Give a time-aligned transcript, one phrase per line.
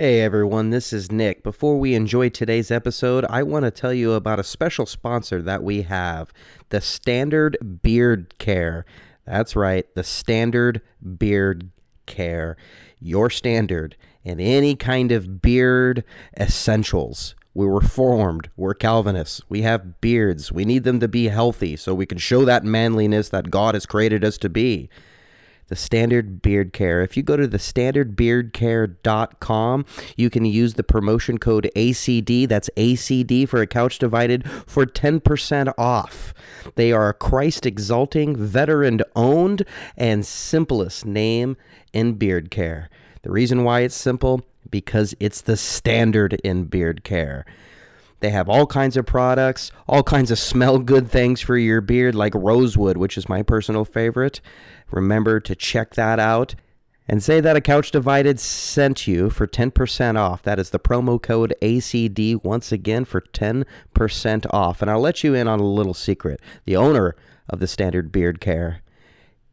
[0.00, 1.42] Hey everyone, this is Nick.
[1.42, 5.64] Before we enjoy today's episode, I want to tell you about a special sponsor that
[5.64, 6.32] we have
[6.68, 8.86] the Standard Beard Care.
[9.26, 10.82] That's right, the Standard
[11.18, 11.70] Beard
[12.06, 12.56] Care.
[13.00, 16.04] Your standard in any kind of beard
[16.38, 17.34] essentials.
[17.52, 18.50] We were formed.
[18.56, 19.42] We're Calvinists.
[19.48, 20.52] We have beards.
[20.52, 23.84] We need them to be healthy so we can show that manliness that God has
[23.84, 24.88] created us to be
[25.68, 27.02] the Standard Beard Care.
[27.02, 29.84] If you go to the standardbeardcare.com,
[30.16, 35.72] you can use the promotion code ACD, that's ACD for a couch divided, for 10%
[35.78, 36.34] off.
[36.74, 39.64] They are a Christ exalting, veteran owned,
[39.96, 41.56] and simplest name
[41.92, 42.90] in beard care.
[43.22, 47.46] The reason why it's simple, because it's the standard in beard care.
[48.20, 52.16] They have all kinds of products, all kinds of smell good things for your beard,
[52.16, 54.40] like rosewood, which is my personal favorite.
[54.90, 56.54] Remember to check that out
[57.08, 61.20] and say that a couch divided sent you for 10% off that is the promo
[61.20, 65.94] code acd once again for 10% off and i'll let you in on a little
[65.94, 67.16] secret the owner
[67.48, 68.82] of the standard beard care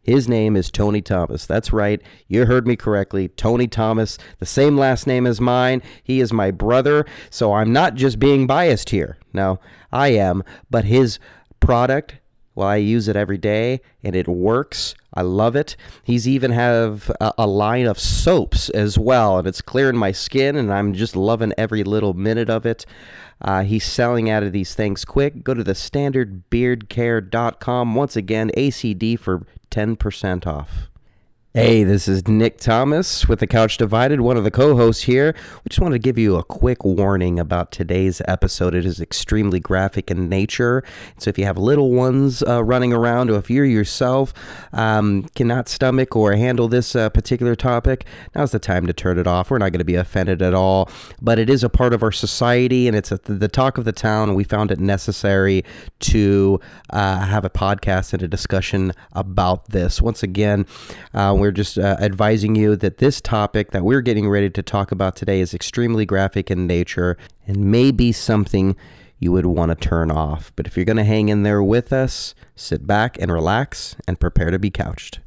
[0.06, 1.48] his name is Tony Thomas.
[1.48, 2.00] That's right.
[2.28, 3.30] You heard me correctly.
[3.30, 5.82] Tony Thomas, the same last name as mine.
[6.04, 7.08] He is my brother.
[7.32, 9.18] So I'm not just being biased here.
[9.34, 9.60] No,
[9.92, 10.44] I am.
[10.70, 11.18] But his
[11.60, 12.18] product,
[12.54, 14.94] well, I use it every day and it works.
[15.16, 15.78] I love it.
[16.04, 20.58] He's even have a, a, line of soaps as well, and it's clearing my skin,
[20.58, 22.86] and I'm just loving every little minute of it.
[23.42, 25.44] Uh, he's selling out of these things quick.
[25.44, 27.96] Go to the standardbeardcare.com.
[27.96, 30.90] Once again, ACD for 10% off.
[31.56, 35.34] Hey, this is Nick Thomas with The Couch Divided, one of the co hosts here.
[35.38, 38.76] We just want to give you a quick warning about today's episode.
[38.76, 40.84] It is extremely graphic in nature.
[41.18, 44.34] So if you have little ones uh, running around, or if you yourself
[44.74, 49.26] um, cannot stomach or handle this uh, particular topic, now's the time to turn it
[49.26, 49.50] off.
[49.50, 50.90] We're not going to be offended at all.
[51.22, 53.94] But it is a part of our society and it's a, the talk of the
[53.94, 54.36] town.
[54.36, 55.64] We found it necessary
[56.02, 56.60] to
[56.90, 60.02] uh, have a podcast and a discussion about this.
[60.02, 60.66] Once again,
[61.14, 64.92] uh, we're just uh, advising you that this topic that we're getting ready to talk
[64.92, 68.76] about today is extremely graphic in nature and may be something
[69.20, 70.52] you would want to turn off.
[70.56, 74.20] But if you're going to hang in there with us, sit back and relax and
[74.20, 75.20] prepare to be couched.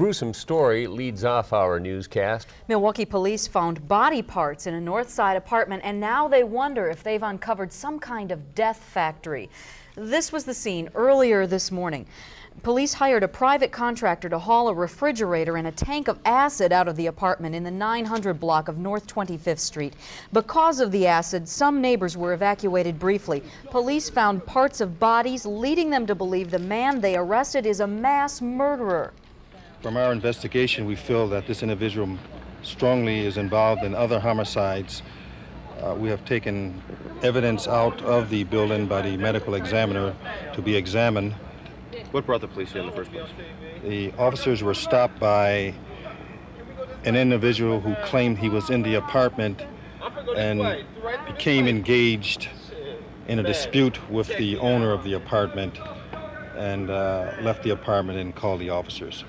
[0.00, 2.48] Gruesome story leads off our newscast.
[2.68, 7.02] Milwaukee police found body parts in a north side apartment and now they wonder if
[7.02, 9.50] they've uncovered some kind of death factory.
[9.96, 12.06] This was the scene earlier this morning.
[12.62, 16.88] Police hired a private contractor to haul a refrigerator and a tank of acid out
[16.88, 19.92] of the apartment in the 900 block of North 25th Street.
[20.32, 23.42] Because of the acid, some neighbors were evacuated briefly.
[23.66, 27.86] Police found parts of bodies, leading them to believe the man they arrested is a
[27.86, 29.12] mass murderer.
[29.82, 32.18] From our investigation, we feel that this individual
[32.62, 35.02] strongly is involved in other homicides.
[35.80, 36.82] Uh, we have taken
[37.22, 40.14] evidence out of the building by the medical examiner
[40.52, 41.34] to be examined.
[42.10, 43.30] What brought the police here in the first place?
[43.82, 45.72] The officers were stopped by
[47.06, 49.62] an individual who claimed he was in the apartment
[50.36, 50.84] and
[51.26, 52.50] became engaged
[53.28, 55.78] in a dispute with the owner of the apartment
[56.54, 59.24] and uh, left the apartment and called the officers.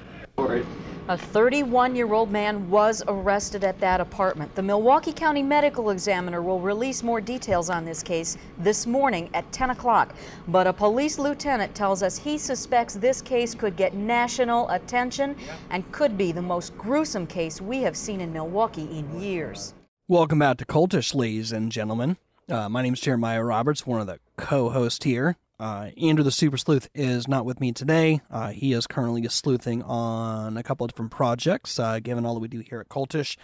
[1.08, 4.56] A 31 year old man was arrested at that apartment.
[4.56, 9.52] The Milwaukee County Medical Examiner will release more details on this case this morning at
[9.52, 10.16] 10 o'clock.
[10.48, 15.36] But a police lieutenant tells us he suspects this case could get national attention
[15.70, 19.74] and could be the most gruesome case we have seen in Milwaukee in years.
[20.08, 22.18] Welcome back to Cultish, ladies and gentlemen.
[22.50, 25.36] Uh, my name is Jeremiah Roberts, one of the co hosts here.
[25.62, 28.20] Uh, Andrew the Super Sleuth is not with me today.
[28.32, 32.40] Uh, he is currently sleuthing on a couple of different projects, uh, given all that
[32.40, 33.38] we do here at Cultish.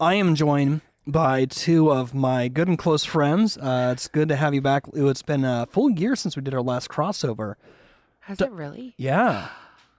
[0.00, 3.56] I am joined by two of my good and close friends.
[3.56, 4.82] Uh, it's good to have you back.
[4.94, 7.54] It's been a full year since we did our last crossover.
[8.22, 8.94] Has it really?
[8.96, 9.46] Yeah.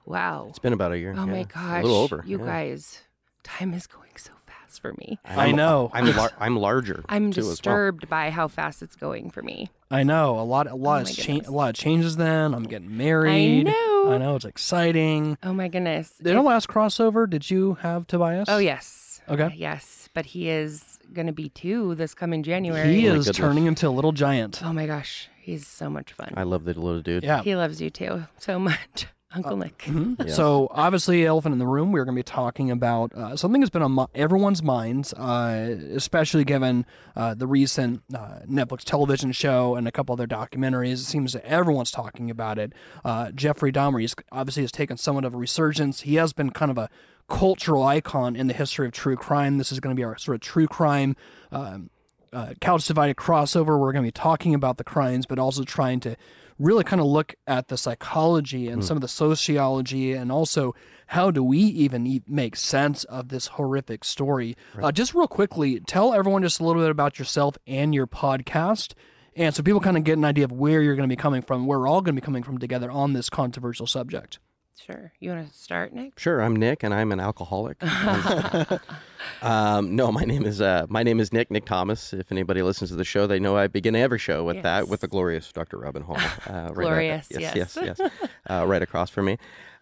[0.06, 0.48] Wow.
[0.50, 1.16] It's been about a year.
[1.16, 1.80] Oh my gosh.
[1.80, 2.22] A little over.
[2.28, 2.46] You yeah.
[2.46, 3.00] guys,
[3.44, 4.32] time is going so
[4.76, 5.20] fast for me.
[5.26, 5.90] And I I'm- know.
[5.94, 7.04] I'm lar- I'm larger.
[7.10, 7.52] I'm too, as well.
[7.52, 9.70] disturbed by how fast it's going for me.
[9.92, 10.68] I know a lot.
[10.68, 11.48] A lot Oh has my goodness.
[11.48, 12.18] A lot of changes.
[12.18, 13.66] Then I'm getting married.
[13.66, 14.12] know.
[14.14, 15.38] I know it's exciting.
[15.44, 16.14] Oh my goodness.
[16.18, 17.30] Did It- our last crossover?
[17.30, 18.46] Did you have Tobias?
[18.50, 19.22] oh yes.
[19.28, 19.44] Okay.
[19.44, 22.94] Uh, yes, but he is going to be two this coming January.
[22.96, 23.38] He Oh is goodness.
[23.38, 24.62] turning into a little giant.
[24.64, 26.32] Oh my gosh, he's so much fun.
[26.38, 27.24] I love the little dude.
[27.24, 27.42] Yeah.
[27.42, 29.78] He loves you too so much, Uncle Nick.
[29.80, 30.30] Mhm.
[30.36, 31.92] So obviously, elephant in the room.
[31.92, 36.44] We're going to be talking about uh, something that's been on everyone's minds, uh, especially
[36.44, 36.86] given
[37.16, 40.94] uh, the recent uh, Netflix television show and a couple other documentaries.
[40.94, 42.74] It seems that everyone's talking about it.
[43.04, 46.02] Uh, Jeffrey Dahmer, he's obviously has taken somewhat of a resurgence.
[46.02, 46.90] He has been kind of a
[47.28, 49.58] cultural icon in the history of true crime.
[49.58, 51.16] This is going to be our sort of true crime.
[51.52, 51.90] Um,
[52.34, 53.80] uh, couch divided crossover.
[53.80, 56.16] We're going to be talking about the crimes, but also trying to
[56.58, 60.74] really kind of look at the psychology and some of the sociology, and also
[61.08, 64.56] how do we even make sense of this horrific story.
[64.82, 68.94] Uh, just real quickly, tell everyone just a little bit about yourself and your podcast.
[69.36, 71.42] And so people kind of get an idea of where you're going to be coming
[71.42, 74.40] from, where we're all going to be coming from together on this controversial subject.
[74.78, 75.12] Sure.
[75.20, 76.20] You want to start, Nick?
[76.20, 77.78] Sure, I'm Nick, and I'm an alcoholic.
[79.42, 82.14] um, no, my name is uh, my name is Nick Nick Thomas.
[82.14, 85.02] If anybody listens to the show, they know I begin every show with that with
[85.02, 85.78] the glorious Dr.
[85.78, 86.18] Robyn Hall.
[86.18, 87.78] Uh, right Glorious, yes, yes.
[87.82, 88.12] yes, yes,
[88.50, 89.38] uh, right across from me.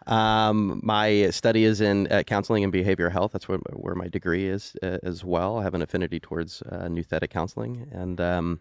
[0.08, 3.32] Um, my study is in uh, counseling and behavioral health.
[3.32, 5.60] That's where, where my degree is uh, as well.
[5.60, 8.60] I have an affinity towards uh, nouthetic counseling, and um,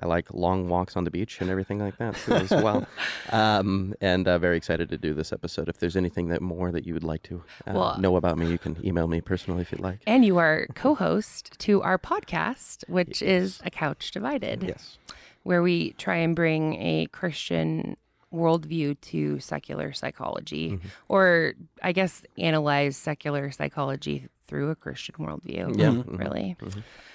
[0.00, 2.86] I like long walks on the beach and everything like that too, as well.
[3.30, 5.68] um, and uh, very excited to do this episode.
[5.68, 8.50] If there's anything that more that you would like to uh, Well- know about me,
[8.50, 10.00] you can email me personally if you'd like.
[10.06, 14.98] And you are co-host to our podcast, which is A Couch Divided, Yes.
[15.44, 17.96] where we try and bring a Christian
[18.32, 20.88] worldview to secular psychology, Mm-hmm.
[21.08, 25.78] or I guess analyze secular psychology through a Christian worldview.
[25.78, 26.02] Yeah.
[26.06, 26.56] Really.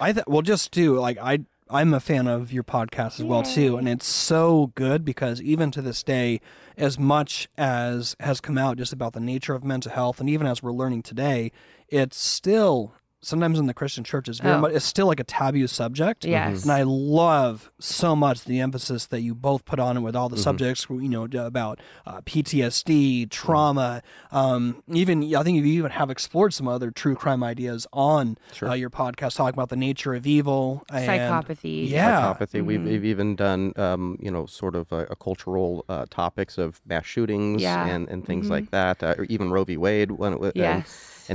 [0.00, 1.40] I th- well, just too like I
[1.72, 5.70] I'm a fan of your podcast as well too, and it's so good because even
[5.70, 6.40] to this day,
[6.76, 10.48] as much as has come out just about the nature of mental health, and even
[10.48, 11.52] as we're learning today,
[11.88, 14.60] it's still sometimes in the Christian church it's very Oh.
[14.60, 16.24] much it's still like a taboo subject.
[16.24, 16.62] Yes.
[16.62, 20.28] And I love so much the emphasis that you both put on it with all
[20.28, 20.42] the Mm-hmm.
[20.42, 24.02] subjects, you know, about uh, PTSD, trauma.
[24.32, 28.72] Um, even I think you even have explored some other true crime ideas on uh,
[28.72, 31.88] your podcast, talking about the nature of evil, and, Psychopathy.
[31.90, 32.64] Yeah, Psychopathy.
[32.64, 36.80] We've, we've even done, um, you know, sort of a, a cultural uh, topics of
[36.86, 37.86] mass shootings Yeah.
[37.86, 39.02] and, and things like that.
[39.02, 39.76] Uh, or even Roe v.
[39.76, 40.74] Wade, when, it wa- Yes.
[40.74, 40.84] and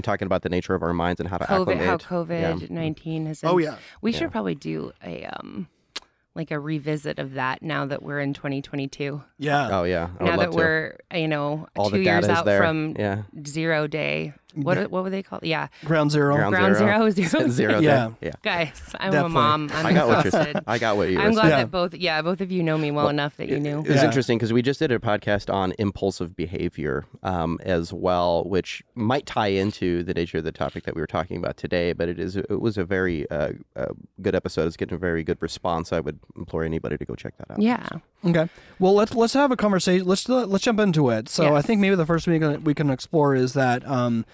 [0.03, 2.29] talking about the nature of our minds and how to COVID, how acclimate.
[2.41, 2.53] Yeah.
[2.57, 3.43] COVID nineteen has.
[3.43, 3.75] Oh, yeah.
[4.01, 5.67] we should probably do a um,
[6.35, 9.23] like a revisit of that now that we're in 2022.
[9.37, 9.69] yeah.
[9.71, 10.57] Oh yeah, I would now love that to.
[10.57, 12.59] we're you know All two years out there.
[12.59, 13.23] from Yeah.
[13.45, 14.33] zero day.
[14.55, 15.39] What what would they call?
[15.43, 16.35] Yeah, Ground zero.
[16.35, 17.79] Ground, Ground zero, zero, zero zero.
[17.79, 18.07] Yeah.
[18.07, 18.13] day.
[18.27, 18.31] yeah.
[18.41, 19.25] guys, I'm Definitely.
[19.25, 19.69] a mom.
[19.73, 20.61] I'm I got what you're.
[20.67, 21.49] I got what you were I'm glad.
[21.49, 21.57] Yeah.
[21.57, 23.79] that both yeah both of you know me well, enough that you knew.
[23.81, 24.05] It was Yeah.
[24.05, 29.25] interesting because we just did a podcast on impulsive behavior um, as well, which might
[29.25, 31.93] tie into the nature of the topic that we were talking about today.
[31.93, 33.87] But it is it was a very uh, uh,
[34.21, 34.67] good episode.
[34.67, 35.91] It's getting a very good response.
[35.93, 37.61] I would implore anybody to go check that out.
[37.61, 37.87] Yeah,
[38.25, 38.49] Okay.
[38.79, 40.07] Well, let's let's have a conversation.
[40.07, 41.29] Let's let's jump into it.
[41.29, 44.25] So I think maybe the first thing we can, we can explore is that, um,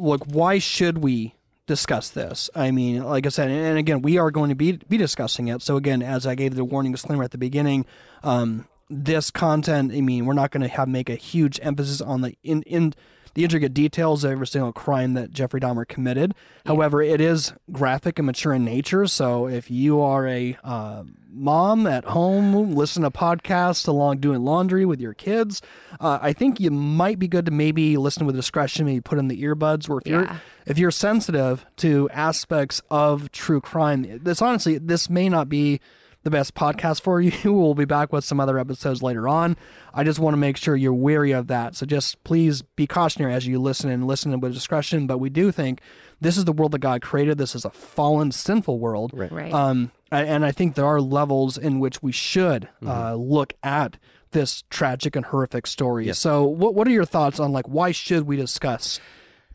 [0.00, 1.34] look, why should we
[1.66, 2.50] discuss this?
[2.54, 5.62] I mean, like I said, and again, we are going to be be discussing it.
[5.62, 7.86] So again, as I gave the warning disclaimer at the beginning,
[8.22, 9.92] um, this content.
[9.92, 12.94] I mean, we're not going to have make a huge emphasis on the in in
[13.34, 16.34] the intricate details of every single crime that Jeffrey Dahmer committed.
[16.66, 19.06] However, it is graphic and mature in nature.
[19.06, 24.84] So if you are a uh, mom at home, listen to podcasts along doing laundry
[24.84, 25.62] with your kids,
[26.00, 28.86] uh, I think you might be good to maybe listen with discretion.
[28.86, 30.12] Maybe put in the earbuds, or if Yeah.
[30.12, 35.80] you're if you're sensitive to aspects of true crime, this honestly this may not be
[36.22, 37.30] the best podcast for you.
[37.60, 39.56] We'll be back with some other episodes later on.
[39.92, 41.76] I just want to make sure you're wary of that.
[41.76, 45.06] So just please be cautionary as you listen and listen with discretion.
[45.06, 45.80] But we do think
[46.20, 47.38] this is the world that God created.
[47.38, 49.12] This is a fallen, sinful world.
[49.14, 49.32] Right.
[49.32, 49.52] right.
[49.52, 53.96] Um, and I think there are levels in which we should uh, look at
[54.32, 56.12] this tragic and horrific story.
[56.12, 59.00] So, what what are your thoughts on like why should we discuss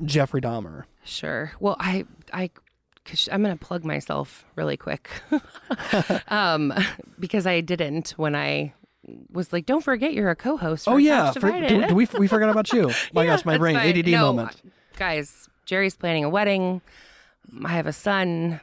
[0.04, 0.84] Jeffrey Dahmer?
[1.04, 1.52] Sure.
[1.60, 2.52] Well, I I
[3.06, 5.10] cause I'm going to plug myself really quick.
[6.28, 6.74] um
[7.20, 8.74] because I didn't when I
[9.32, 10.88] was like don't forget you're a co-host.
[10.88, 12.92] Oh yeah, for, do, do we we forgot about you?
[13.14, 13.98] My Yeah, gosh, my brain fine.
[13.98, 14.62] ADD No, moment.
[14.98, 16.82] Guys, Jerry's planning a wedding.
[17.64, 18.60] I have a son.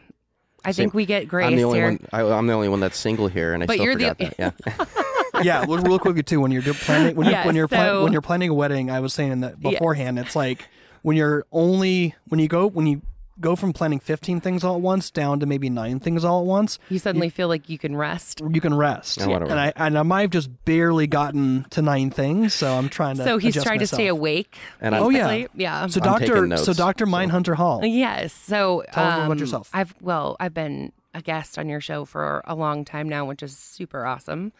[0.64, 1.88] I think we get grace I'm the only here.
[1.90, 2.06] one.
[2.12, 4.36] I, I'm the only one that's single here, and I But still you're the- forgot
[4.36, 4.54] that.
[4.66, 5.42] Yeah.
[5.42, 6.40] yeah, real real quickly too.
[6.40, 9.00] When you're planning, when you're when you're plan- so- when you're planning a wedding, I
[9.00, 9.72] was saying that Yes.
[9.74, 10.18] beforehand.
[10.18, 10.66] It's like
[11.02, 13.02] when you're only when you go when you
[13.40, 16.46] go from planning 15 things all at once down to maybe nine things all at
[16.46, 16.78] once.
[16.88, 18.40] You suddenly feel like you can rest.
[18.48, 21.82] You can rest, I wanna and I and I might have just barely gotten to
[21.82, 23.24] nine things, so I'm trying to.
[23.24, 24.56] So he's adjust trying to stay awake.
[24.80, 25.86] And I'm- Oh yeah, yeah.
[25.86, 27.84] So I'm Doctor, taking notes, so Doctor so- Mindhunter Hall.
[27.84, 28.32] Yes.
[28.32, 29.70] So Tell them about um, yourself.
[29.72, 33.42] I've well, I've been a guest on your show for a long time now, which
[33.42, 34.52] is super awesome.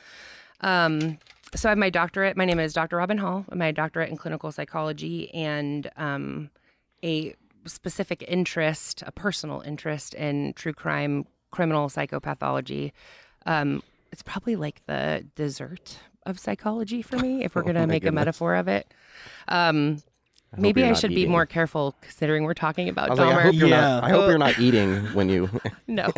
[0.60, 1.18] Um,
[1.54, 2.36] so I have my doctorate.
[2.36, 2.96] My name is Dr.
[2.96, 3.44] Robyn Hall.
[3.52, 6.50] My doctorate in clinical psychology and um,
[7.04, 7.34] a
[7.66, 12.92] specific interest, a personal interest in true crime, criminal psychopathology.
[13.46, 17.86] Um, it's probably like the dessert of psychology for me, if we're going Oh to
[17.86, 18.86] my make a metaphor of it.
[19.48, 20.02] Um,
[20.54, 23.34] hope maybe I not should be more careful considering we're talking about I was like,
[23.34, 23.80] I hope you're Yeah.
[24.00, 24.04] not.
[24.04, 25.48] I hope you're not eating when you.
[25.88, 26.12] no,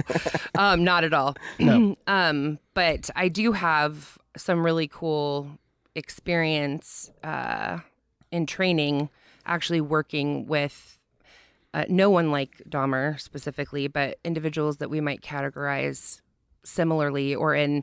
[0.56, 1.36] um, not at all.
[1.60, 1.96] No.
[2.06, 5.58] um, but I do have some really cool
[5.94, 7.78] experience uh,
[8.32, 9.08] in training,
[9.46, 10.93] actually working with
[11.74, 16.20] uh, no one like Dahmer specifically, but individuals that we might categorize
[16.64, 17.82] similarly or in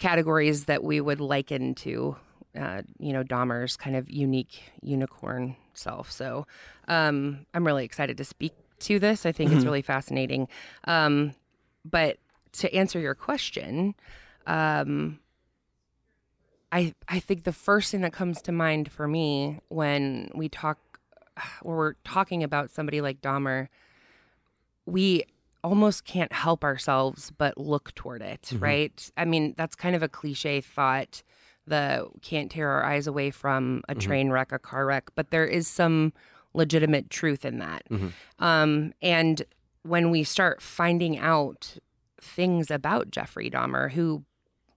[0.00, 2.16] categories that we would liken to,
[2.58, 6.10] uh, you know, Dahmer's kind of unique unicorn self.
[6.10, 6.48] So
[6.88, 9.24] um, I'm really excited to speak to this.
[9.24, 10.48] I think it's really fascinating.
[10.84, 11.34] Um,
[11.84, 12.18] but
[12.52, 13.94] to answer your question,
[14.48, 15.20] um,
[16.72, 20.78] I I think the first thing that comes to mind for me when we talk
[21.62, 23.68] or we're talking about somebody like Dahmer,
[24.86, 25.24] we
[25.64, 29.10] almost can't help ourselves but look toward it, right?
[29.16, 31.22] I mean, that's kind of a cliche thought.
[31.66, 35.44] The can't tear our eyes away from a train wreck, a car wreck, but there
[35.44, 36.12] is some
[36.54, 37.82] legitimate truth in that.
[38.38, 39.42] Um, and
[39.82, 41.76] when we start finding out
[42.20, 44.24] things about Jeffrey Dahmer, who,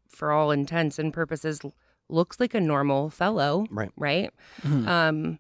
[0.10, 1.62] for all intents and purposes,
[2.10, 3.92] looks like a normal fellow, Right.
[3.96, 4.32] Right.
[4.66, 5.40] Um,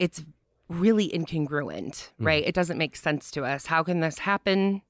[0.00, 0.24] it's
[0.68, 2.42] really incongruent, right?
[2.44, 3.66] It doesn't make sense to us.
[3.66, 4.82] How can this happen?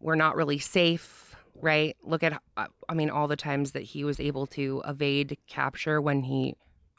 [0.00, 1.96] We're not really safe, right?
[2.02, 6.00] Look at, uh, I mean, all the times that he was able to evade capture
[6.00, 6.54] when he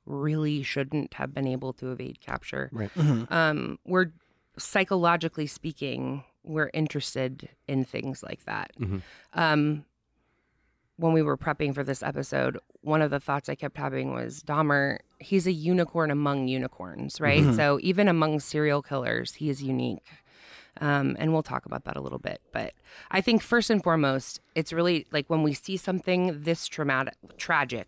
[0.05, 2.69] really shouldn't have been able to evade capture.
[2.71, 2.91] Right.
[3.29, 4.11] Um, we're
[4.57, 8.71] psychologically speaking, we're interested in things like that.
[9.33, 9.85] Um,
[10.97, 14.41] when we were prepping for this episode, one of the thoughts I kept having was
[14.43, 17.53] Dahmer, he's a unicorn among unicorns, right?
[17.53, 20.05] So even among serial killers, he is unique.
[20.81, 22.41] Um, and we'll talk about that a little bit.
[22.51, 22.73] But
[23.11, 27.87] I think first and foremost, it's really like when we see something this traumatic, tragic,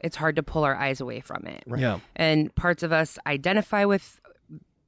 [0.00, 1.62] it's hard to pull our eyes away from it.
[1.66, 2.00] Yeah.
[2.16, 4.20] And parts of us identify with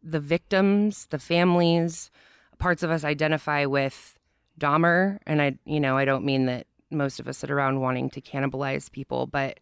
[0.03, 2.11] the victims, the families.
[2.59, 4.19] Parts of us identify with
[4.59, 8.11] Dahmer, and I, you know, I don't mean that most of us sit around wanting
[8.11, 9.59] to cannibalize people, but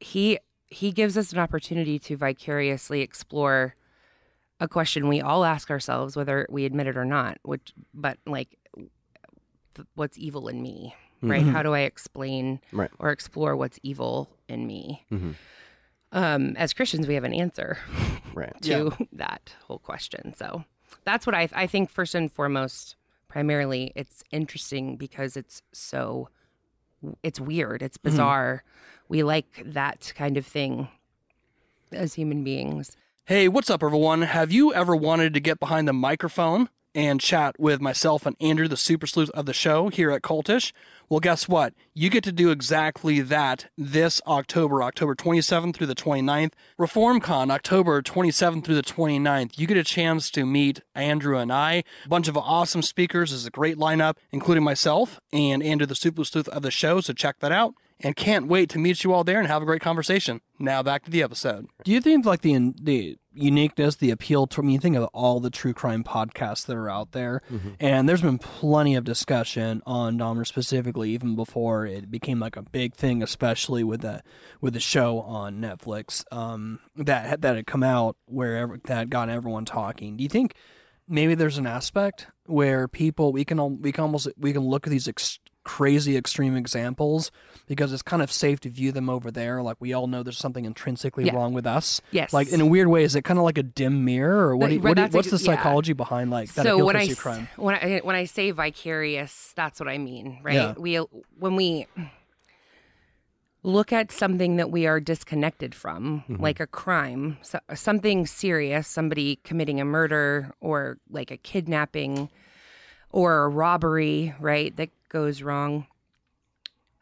[0.00, 3.74] he he gives us an opportunity to vicariously explore
[4.60, 7.38] a question we all ask ourselves, whether we admit it or not.
[7.42, 8.56] Which, but like,
[9.74, 11.42] th- what's evil in me, right?
[11.42, 12.90] How do I explain Right.
[12.98, 15.04] or explore what's evil in me?
[15.10, 15.34] Mhm.
[16.12, 17.78] Um, as Christians, we have an answer
[18.34, 18.52] Right.
[18.62, 20.34] to that whole question.
[20.36, 20.64] So
[21.04, 22.96] that's what I I think first and foremost,
[23.30, 26.28] primarily, it's interesting because it's so
[27.22, 28.10] it's weird, it's mm-hmm.
[28.10, 28.64] bizarre.
[29.08, 30.88] We like that kind of thing
[31.92, 32.96] as human beings.
[33.24, 34.22] Hey, what's up, everyone?
[34.22, 38.68] Have you ever wanted to get behind the microphone and chat with myself and Andrew,
[38.68, 40.72] the super sleuth of the show here at Cultish?
[41.08, 41.74] Well, guess what?
[41.92, 46.52] You get to do exactly that this October, October 27th through the 29th.
[46.78, 49.58] ReformCon, October 27th through the 29th.
[49.58, 51.82] You get a chance to meet Andrew and I.
[52.04, 53.32] A bunch of awesome speakers.
[53.32, 57.00] Is a great lineup, including myself and Andrew, the super sleuth of the show.
[57.00, 57.74] So check that out.
[58.02, 60.40] And can't wait to meet you all there and have a great conversation.
[60.58, 61.66] Now back to the episode.
[61.84, 65.04] Do you think like the the uniqueness, the appeal to I mean, you think of
[65.12, 67.42] all the true crime podcasts that are out there,
[67.78, 72.62] and there's been plenty of discussion on Dahmer specifically, even before it became like a
[72.62, 74.22] big thing, especially with the
[74.60, 79.28] with the show on Netflix um, that had- that had come out wherever that got
[79.28, 80.16] everyone talking.
[80.16, 80.54] Do you think
[81.06, 84.86] maybe there's an aspect where people we can al- we can almost we can look
[84.86, 85.38] at these ex-
[85.76, 87.30] crazy extreme examples
[87.68, 90.36] because it's kind of safe to view them over there like we all know there's
[90.46, 91.34] something intrinsically Yeah.
[91.36, 92.32] wrong with us Yes.
[92.32, 94.68] like in a weird way is it kind of like a dim mirror or what,
[94.68, 95.56] do you, what you- that's a what's the good- yeah.
[95.56, 99.78] psychology behind like that so when I crime when I when I say vicarious, that's
[99.78, 100.54] what I mean, right?
[100.54, 100.74] Yeah.
[100.76, 100.96] We
[101.38, 101.86] when we
[103.62, 106.42] look at something that we are disconnected from, mm-hmm.
[106.42, 112.30] like a crime, so, something serious, somebody committing a murder or like a kidnapping
[113.10, 114.74] or a robbery, right?
[114.76, 115.86] That goes wrong.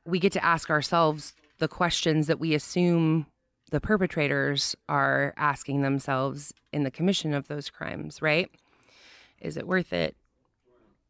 [0.05, 3.27] we get to ask ourselves the questions that we assume
[3.71, 8.51] the perpetrators are asking themselves in the commission of those crimes, right?
[9.41, 10.17] Is it worth it?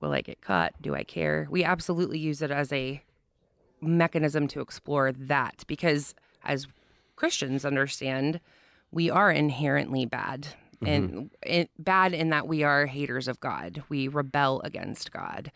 [0.00, 0.74] Will I get caught?
[0.82, 1.46] Do I care?
[1.50, 3.02] We absolutely use it as a
[3.80, 6.14] mechanism to explore that because
[6.44, 6.66] as
[7.14, 8.40] Christians understand,
[8.90, 10.48] we are inherently bad.
[10.84, 11.26] And mm-hmm.
[11.42, 13.82] it, bad in that we are haters of God.
[13.88, 15.50] We rebel against God.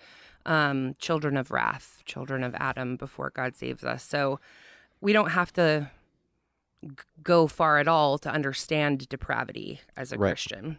[0.44, 4.02] Um, children of wrath, children of Adam before God saves us.
[4.02, 4.40] So
[5.00, 5.90] we don't have to
[6.84, 6.90] g-
[7.22, 10.30] go far at all to understand depravity as a Right.
[10.30, 10.78] Christian.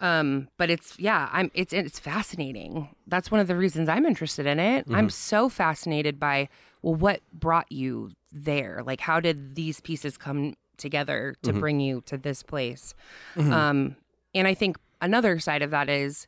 [0.00, 2.88] Um, but it's yeah, I'm it's it's fascinating.
[3.06, 4.86] That's one of the reasons I'm interested in it.
[4.90, 6.48] I'm so fascinated by
[6.82, 8.82] well, what brought you there?
[8.84, 12.94] Like, how did these pieces come together to bring you to this place?
[13.36, 13.96] Um,
[14.34, 16.26] and I think another side of that is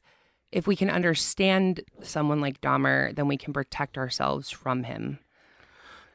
[0.52, 5.18] if we can understand someone like Dahmer, then we can protect ourselves from him.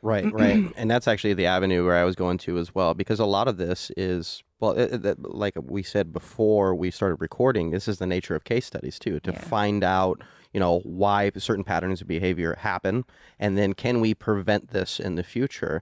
[0.03, 0.63] Right, right.
[0.77, 3.48] and that's actually the avenue where I was going to as well, because a lot
[3.48, 7.98] of this is, well, it, it, like we said before we started recording, this is
[7.98, 9.39] the nature of case studies too, to Yeah.
[9.39, 10.22] find out,
[10.53, 13.06] you know, why certain patterns of behavior happen,
[13.39, 15.82] and then can we prevent this in the future?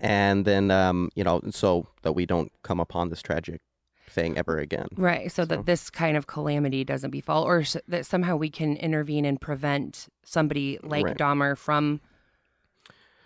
[0.00, 3.60] And then, um, you know, so that we don't come upon this tragic
[4.10, 4.88] thing ever again.
[4.96, 5.30] Right.
[5.32, 9.40] So, that this kind of calamity doesn't befall, or that somehow we can intervene and
[9.40, 11.16] prevent somebody like Right.
[11.18, 12.00] Dahmer from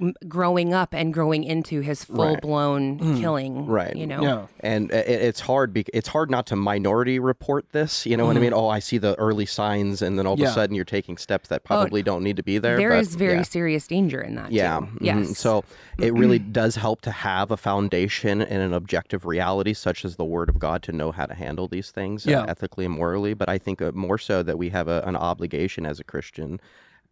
[0.01, 3.67] m- growing up and growing into his full blown killing.
[3.67, 3.95] Right.
[3.95, 4.23] You know?
[4.23, 4.47] Yeah.
[4.61, 4.99] and i- i-
[5.29, 8.53] it's hard bec it's hard not to minority report this you know what i mean
[8.55, 11.49] oh i see the early signs and then all of a sudden you're taking steps
[11.49, 13.43] that probably don't need to be there There but, is very yeah.
[13.43, 14.51] serious danger in that.
[14.53, 14.87] yeah Too.
[15.05, 15.37] mhm.
[15.37, 15.65] So
[15.99, 20.25] it really does help to have a foundation and an objective reality such as the
[20.25, 23.49] word of god to know how to handle these things uh, ethically and morally but
[23.49, 26.61] i think uh, more so that we have a, an obligation as a christian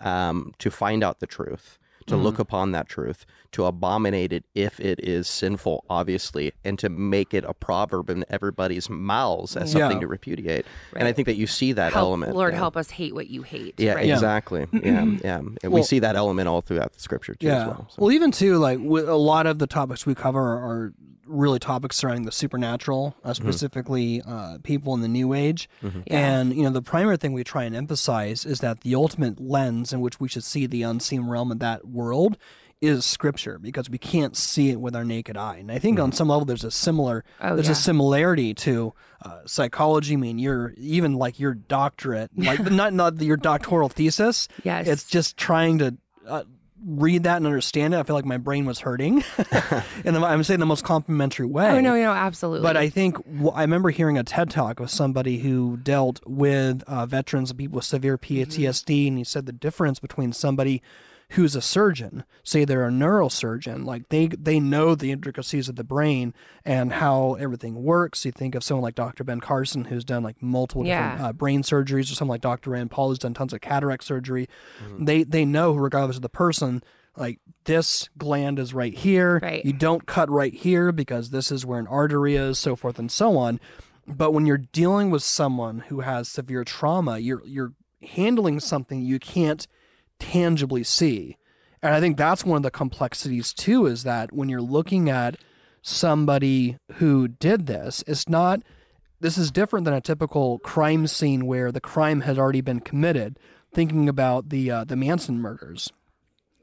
[0.00, 2.42] um, to find out the truth to look mm-hmm.
[2.42, 7.44] upon that truth to abominate it if it is sinful obviously and to make it
[7.46, 10.00] a proverb in everybody's mouths as something Yeah.
[10.00, 12.58] to repudiate and i think that you see that help, element Lord, yeah.
[12.58, 13.74] help us hate what you hate.
[13.78, 14.08] yeah, right?
[14.08, 14.66] exactly.
[14.72, 15.38] yeah, yeah.
[15.38, 15.56] Mm-hmm.
[15.62, 17.60] And we see that element all throughout the scripture too, Yeah.
[17.62, 17.86] as well.
[17.90, 18.02] So.
[18.02, 20.92] Well, even too, like with a lot of the topics we cover are
[21.26, 25.68] really topics surrounding the supernatural, uh, specifically uh, people in the New Age.
[26.08, 29.92] And you know, the primary thing we try and emphasize is that the ultimate lens
[29.92, 32.36] in which we should see the unseen realm of that world
[32.80, 35.58] is Scripture, because we can't see it with our naked eye.
[35.58, 37.72] And I think on some level, there's a similar, Oh, there's yeah.
[37.72, 38.92] a similarity to
[39.24, 40.14] uh, psychology.
[40.14, 44.48] I mean, you're even like your doctorate, like not not your doctoral thesis.
[44.64, 44.88] Yes.
[44.88, 45.96] it's just trying to.
[46.26, 46.42] Uh,
[46.84, 49.24] read that and understand it, I feel like my brain was hurting.
[50.04, 51.70] and I'm saying the most complimentary way.
[51.70, 52.66] Oh no, no, absolutely.
[52.66, 53.16] But I think
[53.54, 57.76] I remember hearing a TED talk with somebody who dealt with uh, veterans and people
[57.76, 60.82] with severe PTSD, and he said the difference between somebody
[61.32, 65.84] who's a surgeon, say they're a neurosurgeon, like they they know the intricacies of the
[65.84, 68.24] brain and how everything works.
[68.24, 69.24] You think of someone like Dr.
[69.24, 72.70] Ben Carson, who's done like multiple different uh, brain surgeries, or someone like Dr.
[72.70, 74.48] Rand Paul, who's done tons of cataract surgery.
[74.98, 76.82] They they know, regardless of the person,
[77.16, 79.38] like this gland is right here.
[79.42, 79.64] Right.
[79.64, 83.10] You don't cut right here because this is where an artery is, so forth and
[83.10, 83.60] so on.
[84.06, 89.18] But when you're dealing with someone who has severe trauma, you're you're handling something you
[89.18, 89.66] can't
[90.22, 91.36] tangibly see.
[91.82, 95.36] And I think that's one of the complexities too is that when you're looking at
[95.82, 98.62] somebody who did this, it's not
[99.20, 103.38] this is different than a typical crime scene where the crime had already been committed.
[103.72, 105.90] Thinking about the uh, the Manson murders,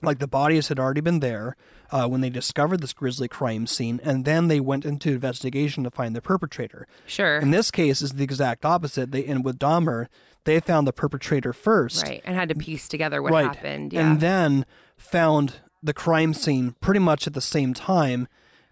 [0.01, 1.55] like the bodies had already been there
[1.91, 5.89] uh, when they discovered this grisly crime scene, and then they went into investigation to
[5.89, 6.87] find the perpetrator.
[7.07, 7.39] sure.
[7.39, 9.11] In this case, is the exact opposite.
[9.11, 10.05] They and with Dahmer,
[10.49, 12.21] they found the perpetrator first, right.
[12.25, 13.93] And had to piece together what right, happened.
[13.93, 14.01] Yeah.
[14.11, 14.65] and then
[14.97, 18.27] found the crime scene pretty much at the same time,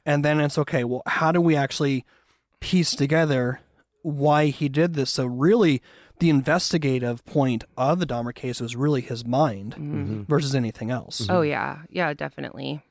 [0.05, 0.83] and then it's okay.
[0.83, 2.03] Well, how do we actually
[2.59, 3.61] piece together
[4.01, 5.11] why he did this?
[5.11, 5.81] So really,
[6.19, 10.23] the investigative point of the Dahmer case was really his mind Mm-hmm.
[10.23, 11.27] versus anything else.
[11.29, 12.81] Oh yeah, yeah, definitely.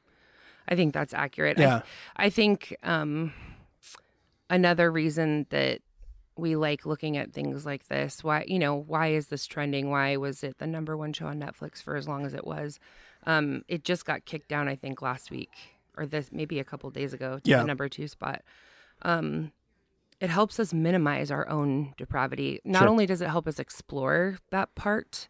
[0.68, 1.58] I think that's accurate.
[1.58, 1.80] I- Yeah.
[2.16, 3.32] I, think um,
[4.50, 5.80] another reason that
[6.36, 9.90] we like looking at things like this, why you know, why is this trending?
[9.90, 12.78] Why was it the number one show on Netflix for as long as it was?
[13.26, 15.50] Um, it just got kicked down, I think, last week
[15.96, 17.58] or this maybe a couple days ago to Yeah.
[17.58, 18.42] the number two spot.
[19.02, 19.52] Um,
[20.20, 22.60] it helps us minimize our own depravity.
[22.64, 22.88] Not Sure.
[22.88, 25.28] only does it help us explore that part,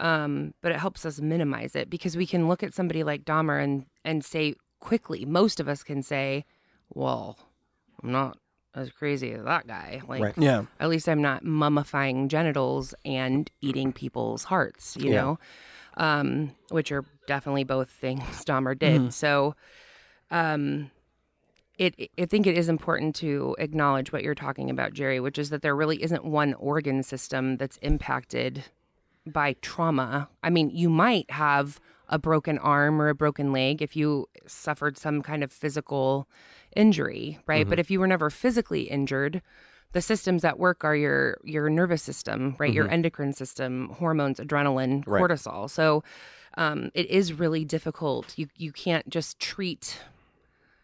[0.00, 3.62] um, but it helps us minimize it because we can look at somebody like Dahmer
[3.62, 5.24] and and say quickly.
[5.24, 6.44] Most of us can say,
[6.90, 7.38] "Well,
[8.02, 8.38] I'm not
[8.74, 10.34] as crazy as that guy." Like, Right.
[10.38, 10.64] Yeah.
[10.80, 14.96] at least I'm not mummifying genitals and eating people's hearts.
[14.96, 15.20] You Yeah.
[15.22, 15.38] know,
[15.96, 19.12] um, which are definitely both things Dahmer did.
[19.12, 19.54] So,
[20.30, 20.90] um,
[21.78, 25.50] it I think it is important to acknowledge what you're talking about, Jerry, which is
[25.50, 28.64] that there really isn't one organ system that's impacted
[29.26, 30.28] by trauma.
[30.42, 34.98] I mean, you might have a broken arm or a broken leg if you suffered
[34.98, 36.28] some kind of physical
[36.76, 37.68] injury, right?
[37.68, 39.42] But if you were never physically injured,
[39.92, 42.72] the systems at work are your your nervous system, right?
[42.72, 45.22] Your endocrine system, hormones, adrenaline, Right.
[45.22, 45.70] cortisol.
[45.70, 46.02] So
[46.56, 48.34] um, it is really difficult.
[48.36, 50.00] You you can't just treat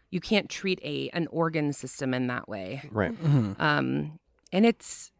[0.09, 2.83] you can't treat a an organ system in that way.
[2.91, 3.13] Right.
[3.59, 4.19] Um,
[4.51, 5.11] and it's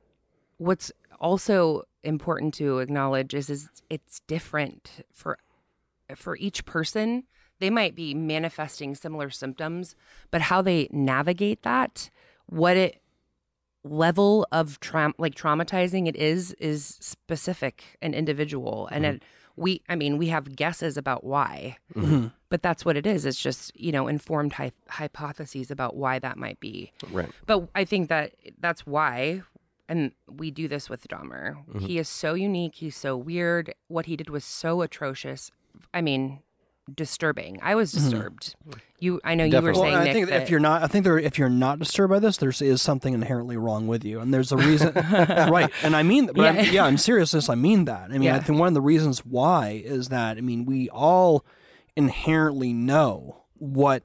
[0.58, 5.38] what's also important to acknowledge is is it's different for
[6.16, 7.24] for each person.
[7.62, 9.96] They might be manifesting similar symptoms,
[10.32, 12.10] but how they navigate that,
[12.48, 13.02] what it
[13.84, 19.16] level of traum like traumatizing it is is specific and individual and mm-hmm.
[19.16, 19.24] it
[19.56, 22.28] we i mean we have guesses about why mm-hmm.
[22.50, 26.38] but that's what it is it's just you know informed hy- hypotheses about why that
[26.38, 27.28] might be Right.
[27.48, 29.42] but i think that that's why
[29.92, 31.58] and we do this with Dahmer.
[31.68, 31.80] Mm-hmm.
[31.80, 32.76] He is so unique.
[32.76, 33.76] He's so weird.
[33.90, 35.52] What he did was so atrocious.
[35.94, 36.40] I mean,
[36.96, 37.60] disturbing.
[37.62, 38.10] I was mm-hmm.
[38.10, 38.56] disturbed.
[39.00, 40.88] You, I know you were saying Well, I Nick, think that, if you're not, I
[40.88, 44.20] think there, if you're not disturbed by this, there is something inherently wrong with you,
[44.20, 45.72] and there's a reason, right?
[45.84, 46.50] And I mean, but yeah.
[46.50, 46.72] I'm, Yeah.
[46.72, 47.50] yeah, I'm serious.
[47.50, 48.12] I mean that.
[48.12, 51.44] I mean, I think one of the reasons why is that I mean, we all
[51.96, 54.04] inherently know what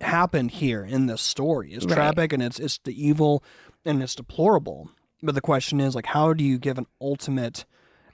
[0.00, 1.94] happened here in this story is Right.
[1.94, 3.42] tragic and it's it's the evil
[3.84, 4.90] and it's deplorable.
[5.22, 7.64] But the question is like, how do you give an ultimate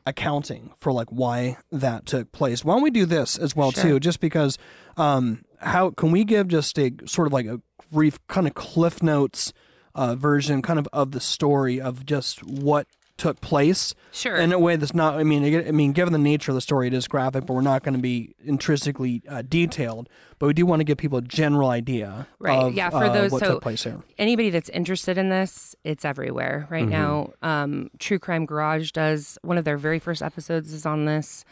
[0.07, 2.65] accounting for like why that took place?
[2.65, 3.83] Why don't we do this as well Sure.
[3.83, 4.01] too?
[4.01, 4.59] Just because,
[4.97, 7.61] um, how can we give just a sort of like a
[7.93, 9.53] brief kind of cliff notes
[9.95, 12.87] uh, version, kind of of the story of just what
[13.21, 14.35] took place Sure.
[14.37, 15.15] in a way that's not.
[15.15, 17.61] I mean, I mean, given the nature of the story, it is graphic, but we're
[17.61, 20.09] not going to be intrinsically uh, detailed.
[20.39, 23.13] But we do want to give people a general idea, Right, Of, yeah, for uh,
[23.13, 24.01] those- what so- took place here.
[24.19, 27.33] anybody that's interested in this, it's everywhere right now.
[27.43, 31.45] Um, True Crime Garage does one of their very first episodes is on this.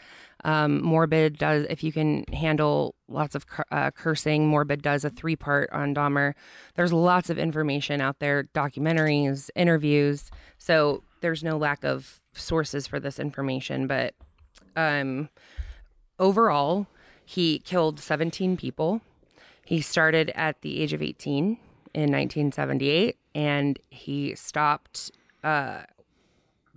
[0.43, 5.35] Um, Morbid does, if you can handle lots of uh, cursing, Morbid does a three
[5.35, 6.33] part on Dahmer.
[6.75, 10.31] There's lots of information out there, documentaries, interviews.
[10.57, 13.87] So there's no lack of sources for this information.
[13.87, 14.13] But
[14.75, 15.29] um,
[16.17, 16.87] overall,
[17.25, 19.01] he killed 17 people.
[19.65, 21.57] He started at the age of 18
[21.93, 25.11] in 1978, and he stopped
[25.43, 25.81] uh,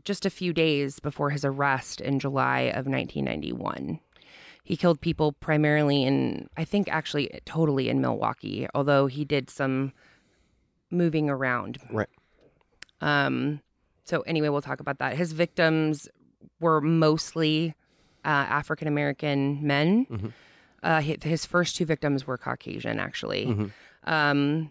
[0.05, 4.01] just a few days before his arrest in July of 1991.
[4.65, 9.93] He killed people primarily in, I think, actually, totally in Milwaukee, although he did some
[10.91, 11.79] moving around.
[11.91, 12.09] Right.
[13.01, 13.61] Um,
[14.05, 15.17] so anyway, we'll talk about that.
[15.17, 16.09] His victims
[16.61, 17.75] were mostly
[18.25, 20.33] uh, African American men.
[20.83, 23.71] Uh, hi- his first two victims were Caucasian, actually.
[24.05, 24.71] Um,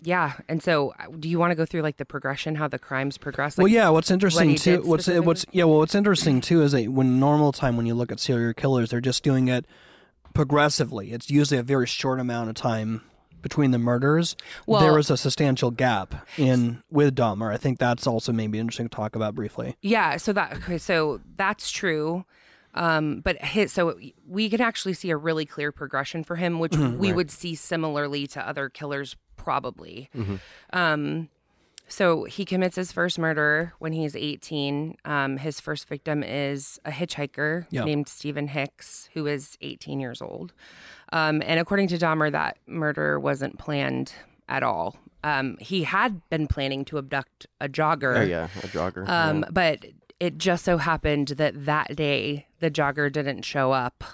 [0.00, 2.78] yeah, and so uh, do you want to go through like the progression, how the
[2.78, 3.58] crimes progress?
[3.58, 3.88] Like, well, yeah.
[3.88, 4.82] What's interesting he too.
[4.82, 5.58] What's what's specifically?
[5.58, 5.64] yeah.
[5.64, 8.90] Well, what's interesting too is that when normal time when you look at serial killers,
[8.90, 9.66] they're just doing it
[10.34, 11.12] progressively.
[11.12, 13.02] It's usually a very short amount of time
[13.42, 14.36] between the murders.
[14.66, 17.52] Well- there was a substantial gap in with Dahmer.
[17.52, 19.76] I think that's also maybe interesting to talk about briefly.
[19.82, 22.24] Yeah, so that okay, so that's true.
[22.74, 26.76] Um, but his so we can actually see a really clear progression for him, which
[26.76, 30.10] we would see similarly to other killers probably.
[30.72, 31.28] Um,
[31.90, 34.96] so he commits his first murder when he's 18.
[35.06, 37.84] Um, his first victim is a hitchhiker Yeah.
[37.84, 40.52] named Steven Hicks, who is 18 years old.
[41.12, 44.12] Um, and according to Dahmer, that murder wasn't planned
[44.50, 44.96] at all.
[45.24, 48.18] Um, he had been planning to abduct a jogger.
[48.18, 49.08] Oh yeah, a jogger.
[49.08, 49.48] Um, yeah.
[49.50, 49.86] But
[50.20, 54.04] it just so happened that that day the jogger didn't show up.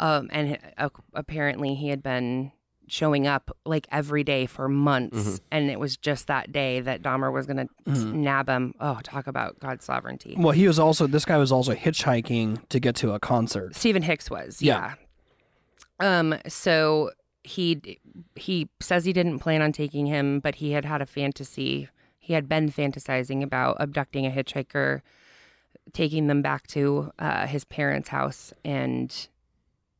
[0.00, 2.52] Um, and uh, apparently he had been
[2.88, 5.16] showing up like every day for months.
[5.18, 5.36] Mm-hmm.
[5.52, 8.74] And it was just that day that Dahmer was going to nab him.
[8.80, 10.34] Oh, talk about God's sovereignty.
[10.38, 13.74] Well, he was also this guy was also hitchhiking to get to a concert.
[13.76, 14.94] Steven Hicks was, Yeah.
[16.00, 16.18] yeah.
[16.18, 16.38] Um.
[16.46, 17.10] So
[17.44, 17.98] he
[18.36, 21.88] he says he didn't plan on taking him, but he had had a fantasy.
[22.18, 25.00] He had been fantasizing about abducting a hitchhiker,
[25.92, 29.28] taking them back to uh, his parents' house, and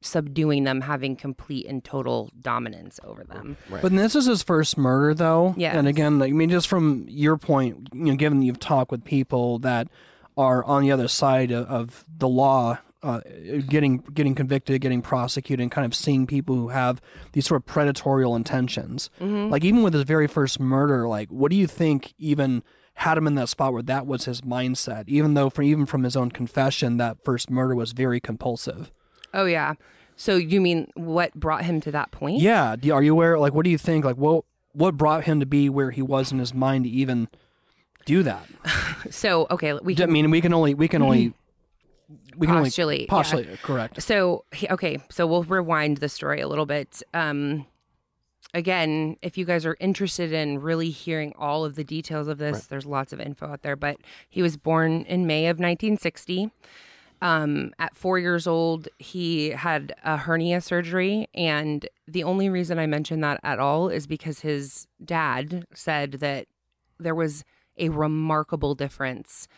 [0.00, 3.56] subduing them, having complete and total dominance over them.
[3.68, 3.82] Right.
[3.82, 5.54] But this is his first murder, though.
[5.56, 5.74] Yes.
[5.74, 9.04] And again, like, I mean, just from your point, you know, given you've talked with
[9.04, 9.88] people that
[10.36, 13.20] are on the other side of, of the law, uh,
[13.68, 17.00] getting getting convicted, getting prosecuted, and kind of seeing people who have
[17.32, 19.10] these sort of predatorial intentions.
[19.20, 19.50] Mm-hmm.
[19.50, 22.62] Like even with his very first murder, like what do you think even
[22.94, 26.02] had him in that spot where that was his mindset, even though from even from
[26.02, 28.90] his own confession, that first murder was very compulsive.
[29.34, 29.74] Oh yeah.
[30.16, 32.40] So you mean what brought him to that point?
[32.40, 33.38] Yeah, are you aware?
[33.38, 34.04] Like, what do you think?
[34.04, 37.28] Like, what what brought him to be where he was in his mind to even
[38.04, 38.46] do that?
[39.10, 41.32] So okay, we I mean, we can only we can only
[42.36, 43.08] we can Postulate, only yeah.
[43.08, 43.62] postulate.
[43.62, 44.02] Correct.
[44.02, 47.02] So okay, so we'll rewind the story a little bit.
[47.14, 47.64] Um,
[48.54, 52.66] again, if you guys are interested in really hearing all of the details of this,
[52.66, 53.76] there's lots of info out there.
[53.76, 56.50] But he was born in May of 1960.
[57.20, 62.86] Um, at four years old, he had a hernia surgery, and the only reason I
[62.86, 66.46] mention that at all is because his dad said that
[67.00, 67.44] there was
[67.76, 69.48] a remarkable difference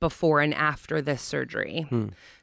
[0.00, 1.86] before and after this surgery.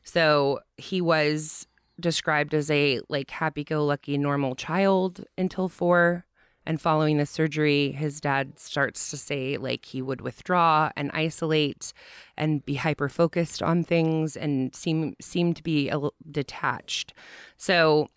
[0.03, 1.67] So he was
[1.99, 6.25] described as a like happy-go-lucky normal child until 4
[6.65, 11.93] and following the surgery his dad starts to say like he would withdraw and isolate
[12.37, 15.99] and be hyper focused on things and seem seem to be a
[16.29, 17.13] detached.
[17.57, 18.09] So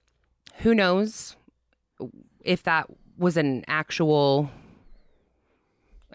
[0.59, 1.37] who knows
[2.41, 2.87] if that
[3.19, 4.51] was an actual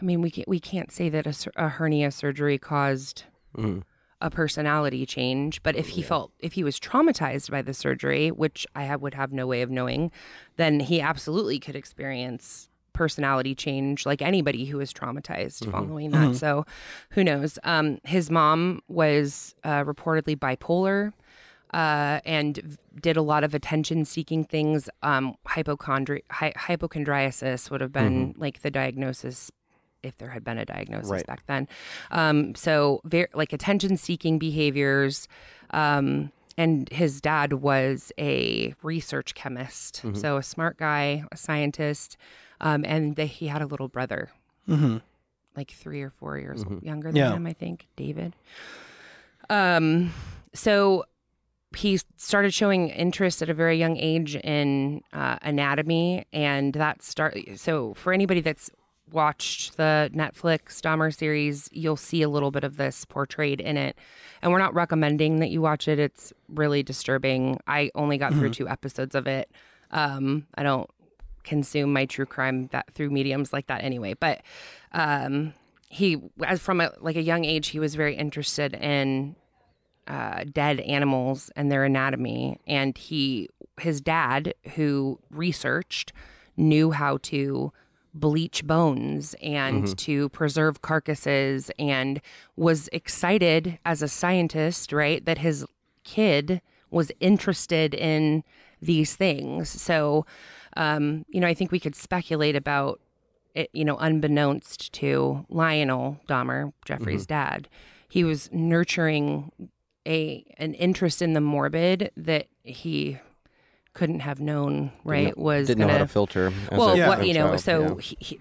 [0.02, 3.24] I mean, we can't we can't say that a, a hernia surgery caused
[3.56, 3.84] mm.
[4.22, 8.66] A personality change, but if he felt if he was traumatized by the surgery, which
[8.76, 10.12] I have, would have no way of knowing,
[10.58, 16.36] then he absolutely could experience personality change like anybody who was traumatized following that.
[16.36, 16.66] So,
[17.12, 17.58] who knows?
[17.64, 21.14] Um, his mom was uh, reportedly bipolar.
[21.74, 24.90] Uh, and v- did a lot of attention seeking things.
[25.04, 29.50] Um, hypochondri- hy- hypochondriasis would have been like the diagnosis
[30.04, 31.26] if there had been a diagnosis Right.
[31.28, 31.68] back then.
[32.12, 35.28] Um, so very like attention seeking behaviors.
[35.72, 42.18] Um, and his dad was a research chemist, so a smart guy, a scientist,
[42.60, 44.30] um, and they, he had a little brother,
[44.68, 44.98] Mm-hmm.
[45.56, 47.32] like three or four years younger than Yeah.
[47.34, 48.36] him, I think, David.
[49.50, 50.14] Um,
[50.54, 51.06] so
[51.76, 57.38] he started showing interest at a very young age in uh, anatomy, and that start.
[57.56, 58.70] So for anybody that's
[59.14, 63.98] watched the Netflix Dahmer series, you'll see a little bit of this portrayed in it.
[64.42, 66.00] And we're not recommending that you watch it.
[66.00, 67.60] It's really disturbing.
[67.68, 69.52] I only got through two episodes of it.
[69.92, 70.90] Um, I don't
[71.44, 74.14] consume my true crime that through mediums like that anyway.
[74.14, 74.42] But
[74.94, 75.54] um,
[75.90, 79.36] he, as from a, like a young age, he was very interested in
[80.08, 82.60] uh, dead animals and their anatomy.
[82.68, 86.14] And he, his dad, who researched,
[86.58, 87.74] knew how to
[88.14, 92.22] bleach bones and to preserve carcasses and
[92.56, 95.66] was excited as a scientist, right, that his
[96.04, 98.44] kid was interested in
[98.82, 99.70] these things.
[99.70, 100.26] So,
[100.76, 103.00] um, you know, I think we could speculate about
[103.54, 107.68] it, you know, unbeknownst to Lionel Dahmer, Jeffrey's dad,
[108.10, 109.52] he was nurturing
[110.08, 113.20] a an interest in the morbid that he
[113.94, 115.38] couldn't have known, right?
[115.38, 116.54] was Didn't know gonna how to filter.
[116.72, 117.08] well, Yeah.
[117.10, 118.02] what you know, so yeah.
[118.02, 118.40] he, he,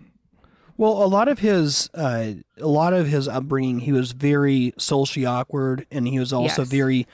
[0.77, 5.27] Well, a lot of his uh, a lot of his upbringing, he was very socially
[5.27, 6.71] awkward, and he was also Yes.
[6.71, 7.07] very,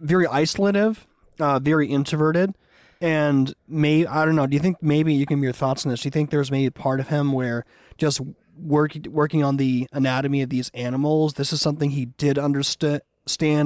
[0.00, 0.98] very isolative,
[1.40, 2.54] uh, very introverted,
[3.00, 4.46] and may I don't know.
[4.46, 6.00] Do you think maybe you can give your thoughts on this?
[6.02, 7.64] Do you think there's maybe part of him where
[7.98, 8.20] just
[8.56, 13.02] working working on the anatomy of these animals, this is something he did understand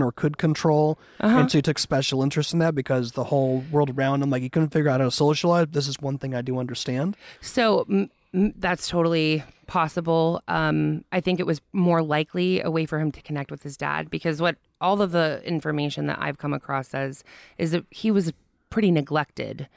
[0.03, 3.91] or could control, and so he took special interest in that because the whole world
[3.91, 5.67] around him, like he couldn't figure out how to socialize.
[5.71, 7.17] This is one thing I do understand.
[7.41, 10.41] So m- m- that's totally possible.
[10.49, 13.77] Um, I think it was more likely a way for him to connect with his
[13.77, 17.23] dad because what all of the information that I've come across says
[17.59, 18.33] is that he was
[18.71, 19.69] pretty neglected.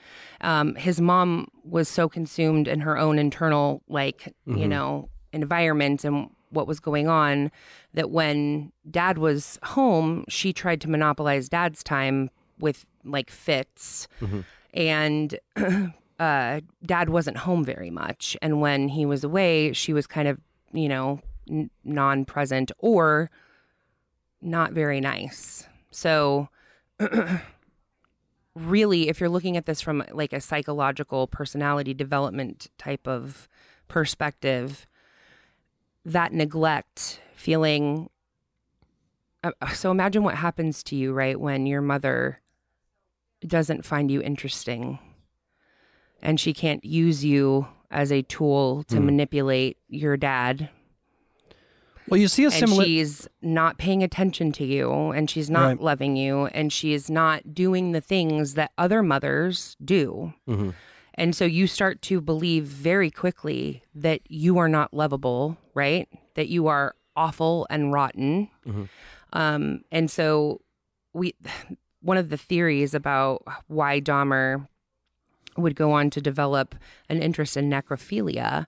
[0.42, 6.30] Um, his mom was so consumed in her own internal, like, you know, environment and
[6.52, 7.52] what was going on
[7.94, 14.08] that when dad was home, she tried to monopolize dad's time with like fits.
[14.74, 15.40] And
[16.20, 18.38] uh, dad wasn't home very much.
[18.42, 20.40] And when he was away, she was kind of,
[20.72, 23.30] you know, n- non present or
[24.42, 25.68] not very nice.
[25.92, 26.50] So,
[28.56, 33.48] really, if you're looking at this from like a psychological personality development type of
[33.88, 34.88] perspective,
[36.06, 38.10] that neglect feeling.
[39.44, 42.40] Uh, uh, So imagine what happens to you, right, when your mother
[43.46, 45.00] doesn't find you interesting
[46.22, 49.06] and she can't use you as a tool to hmm.
[49.08, 50.70] manipulate your dad
[52.08, 52.86] Well, you see a and similar.
[52.86, 55.82] she's not paying attention to you and she's not Right.
[55.82, 60.70] loving you and she is not doing the things that other mothers do mm-hmm.
[61.16, 66.08] And so you start to believe very quickly that you are not lovable, right?
[66.36, 68.50] That you are awful and rotten.
[69.34, 70.62] Um, and so
[71.14, 71.36] we,
[72.02, 74.68] one of the theories about why Dahmer
[75.58, 76.76] would go on to develop
[77.10, 78.66] an interest in necrophilia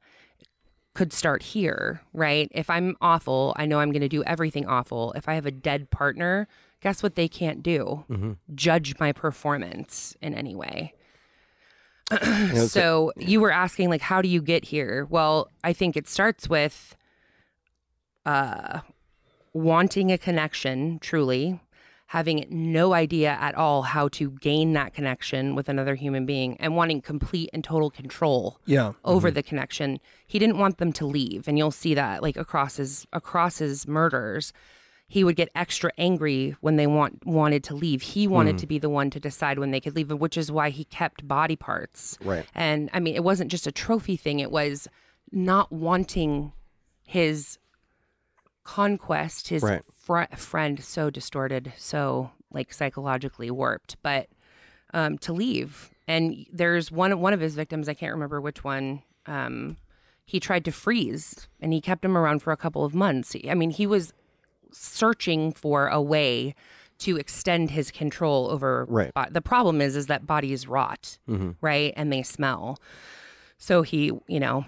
[0.94, 2.48] could start here, right?
[2.52, 5.12] If I'm awful, I know I'm going to do everything awful.
[5.14, 6.48] If I have a dead partner,
[6.82, 8.04] guess what they can't do?
[8.54, 10.94] Judge my performance in any way.
[12.68, 15.06] So you were asking like how do you get here?
[15.10, 16.96] Well, I think it starts with
[18.26, 18.80] uh
[19.54, 21.60] wanting a connection truly,
[22.08, 26.76] having no idea at all how to gain that connection with another human being and
[26.76, 28.94] wanting complete and total control Yeah.
[29.06, 30.00] over the connection.
[30.26, 33.88] He didn't want them to leave, and you'll see that like across his across his
[33.88, 34.54] murders.
[35.14, 38.02] He would get extra angry when they want wanted to leave.
[38.02, 40.72] He wanted to be the one to decide when they could leave, which is why
[40.72, 42.18] he kept body parts.
[42.20, 42.48] Right.
[42.56, 44.88] And I mean, it wasn't just a trophy thing; it was
[45.32, 46.52] not wanting
[47.06, 47.60] his
[48.64, 49.84] conquest, his Right.
[49.94, 54.30] fr- friend, so distorted, so like psychologically warped, but
[54.96, 55.92] um, to leave.
[56.08, 59.04] And there's one one of his victims, I can't remember which one.
[59.28, 59.78] Um,
[60.26, 63.36] he tried to freeze, and he kept him around for a couple of months.
[63.48, 64.12] I mean, he was
[64.74, 66.56] searching for a way
[67.00, 68.86] to extend his control over.
[68.90, 69.14] Right.
[69.14, 71.18] bo- the problem is, is that bodies rot,
[71.62, 72.78] right, and they smell.
[73.58, 74.66] So he, you know,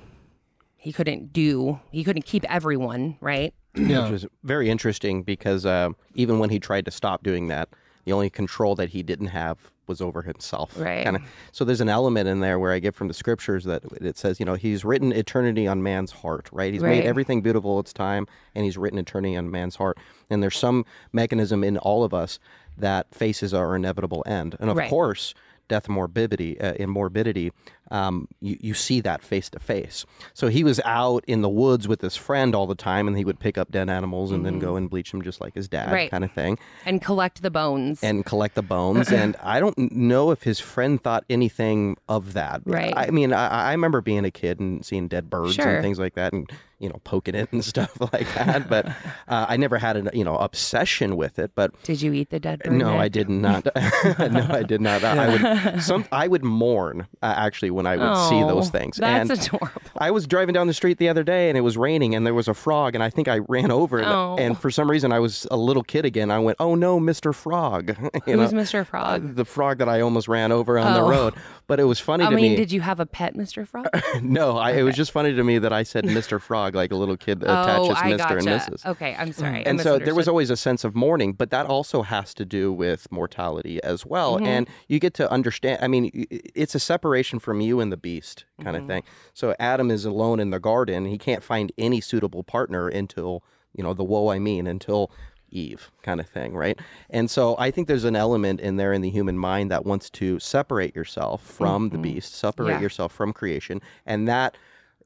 [0.77, 3.53] he couldn't do, he couldn't keep everyone, right?
[3.77, 4.03] Yeah.
[4.03, 7.67] which was very interesting because uh, even when he tried to stop doing that,
[8.05, 10.77] the only control that he didn't have was over himself.
[10.79, 11.03] Right.
[11.03, 11.21] Kinda.
[11.51, 14.39] So there's an element in there where I get from the scriptures that it says,
[14.39, 16.71] you know, he's written eternity on man's heart, right?
[16.73, 16.97] He's Right.
[16.97, 19.97] made everything beautiful its time, and he's written eternity on man's heart.
[20.29, 22.39] And there's some mechanism in all of us
[22.77, 24.55] that faces our inevitable end.
[24.59, 24.89] And of Right.
[24.89, 25.33] course,
[25.67, 27.51] death morbidity uh, in morbidity
[27.91, 31.87] um, you, you see that face to face so he was out in the woods
[31.87, 34.57] with his friend all the time and he would pick up dead animals and then
[34.59, 35.93] go and bleach them just like his dad Mm-hmm.
[35.93, 36.09] Right.
[36.11, 38.01] kind of thing And collect the bones.
[38.03, 42.61] and collect the bones and i don't know if his friend thought anything of that
[42.65, 42.93] Right.
[42.97, 45.67] i mean i, I remember being a kid and seeing dead birds Sure.
[45.75, 48.85] and things like that and you know poking it and stuff like that but
[49.27, 52.39] uh, i never had an you know obsession with it but Did you eat the
[52.39, 52.73] dead bird?
[52.73, 53.65] no, I did not.
[54.19, 55.03] no, I did not.
[55.03, 56.05] I would some.
[56.11, 58.97] I would mourn uh, actually when I would see those Oh, things.
[58.97, 59.81] That's and adorable.
[59.97, 62.33] I was driving down the street the other day and it was raining and there
[62.33, 64.07] was a frog and I think I ran over it.
[64.07, 64.35] Oh.
[64.39, 66.31] And for some reason I was a little kid again.
[66.31, 67.33] I went, "Oh no, Mr.
[67.35, 67.89] Frog!"
[68.27, 68.85] you Who's know, Mr.
[68.85, 69.35] Frog?
[69.35, 71.09] the frog that I almost ran over on the Oh.
[71.09, 71.33] road.
[71.67, 72.55] But it was funny I to mean, me.
[72.55, 73.67] did you have a pet, Mr.
[73.67, 73.87] Frog?
[74.21, 76.39] no, I, it was just funny to me that I said Mr.
[76.39, 78.17] Frog like a little kid oh, attaches I Mr.
[78.17, 78.37] gotcha.
[78.37, 78.85] and Mrs.
[78.85, 79.65] Okay, I'm sorry.
[79.65, 82.71] And so there was always a sense of mourning but that also has to do
[82.71, 84.45] with mortality as well Mm-hmm.
[84.45, 88.45] and you get to understand i mean it's a separation from you and the beast
[88.63, 88.83] kind Mm-hmm.
[88.83, 92.87] of thing so adam is alone in the garden he can't find any suitable partner
[92.87, 95.11] until you know the woe i mean until
[95.55, 96.77] eve kind of thing right
[97.09, 100.09] and so i think there's an element in there in the human mind that wants
[100.09, 102.71] to separate yourself from the beast separate Mm-hmm.
[102.75, 102.81] Yeah.
[102.81, 104.57] yourself from creation and that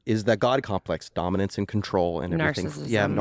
[0.06, 2.72] is that God complex, dominance and control and everything.
[2.86, 3.14] Yeah, Narcissism.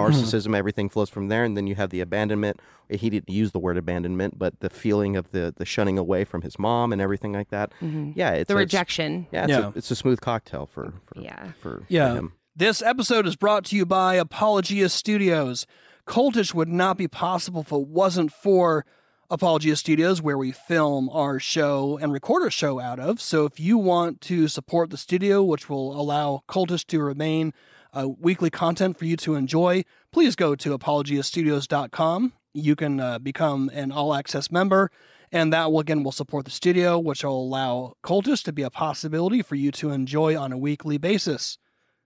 [0.47, 1.43] narcissism, everything flows from there.
[1.43, 2.61] And then you have the abandonment.
[2.89, 6.41] He didn't use the word abandonment, but the feeling of the, the shunning away from
[6.41, 7.73] his mom and everything like that.
[7.81, 8.13] Yeah, it's Mm-hmm.
[8.15, 9.27] the it's- rejection.
[9.29, 9.65] yeah, it's, Yeah.
[9.67, 11.51] A, it's a smooth cocktail for, for Yeah.
[11.61, 12.13] for, for Yeah.
[12.13, 12.31] him.
[12.55, 15.67] This episode is brought to you by Apologia Studios.
[16.09, 18.83] Cultish would not be possible if it wasn't for
[19.29, 23.21] Apologia Studios, where we film our show and record our show out of.
[23.21, 27.53] So if you want to support the studio, which will allow Cultish to remain
[27.93, 32.33] uh, weekly content for you to enjoy, please go to apologiastudios.com.
[32.55, 34.89] You can uh, become an all access member.
[35.31, 38.71] And that will again will support the studio, which will allow Cultish to be a
[38.71, 41.59] possibility for you to enjoy on a weekly basis.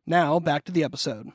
[0.06, 1.32] Now, back to the episode.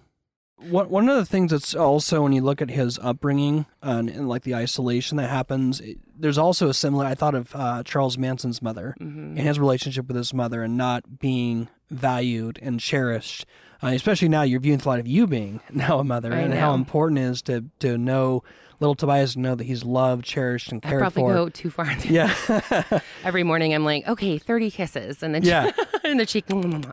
[0.61, 4.11] One, one of the things that's also when you look at his upbringing uh, and,
[4.11, 7.05] and like the isolation that happens, it- there's also a similar.
[7.07, 11.21] I thought of uh, Charles Manson's mother and his relationship with his mother and not
[11.21, 13.47] being valued and cherished.
[13.81, 16.53] Uh, especially now, you're viewing the light of you being now a mother I and
[16.55, 18.43] how important it is to to know
[18.81, 21.33] little Tobias to know that he's loved, cherished, and I cared probably for.
[21.33, 21.91] go too far.
[22.09, 22.33] Yeah.
[23.25, 25.23] Every morning I'm like, okay, 30 kisses.
[25.23, 25.71] And then Yeah.
[26.05, 26.45] in the cheek.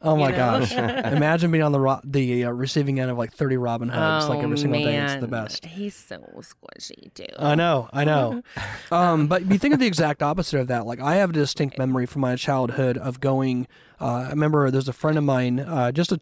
[0.02, 0.36] Oh my know?
[0.38, 0.72] gosh!
[0.74, 4.40] Imagine being on the ro- the uh, receiving end of like thirty Robin hoods, like
[4.40, 4.98] Oh, every single day.
[4.98, 5.66] It's the best.
[5.66, 7.26] He's so squishy, too.
[7.40, 8.42] I know, I know.
[8.92, 10.86] um, but you think of the exact opposite of that.
[10.86, 13.68] Like I have a distinct memory from my childhood of going.
[14.02, 16.20] Uh, I remember there's a friend of mine, uh, just a,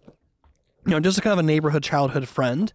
[0.85, 2.71] you know, just a kind of a neighborhood childhood friend,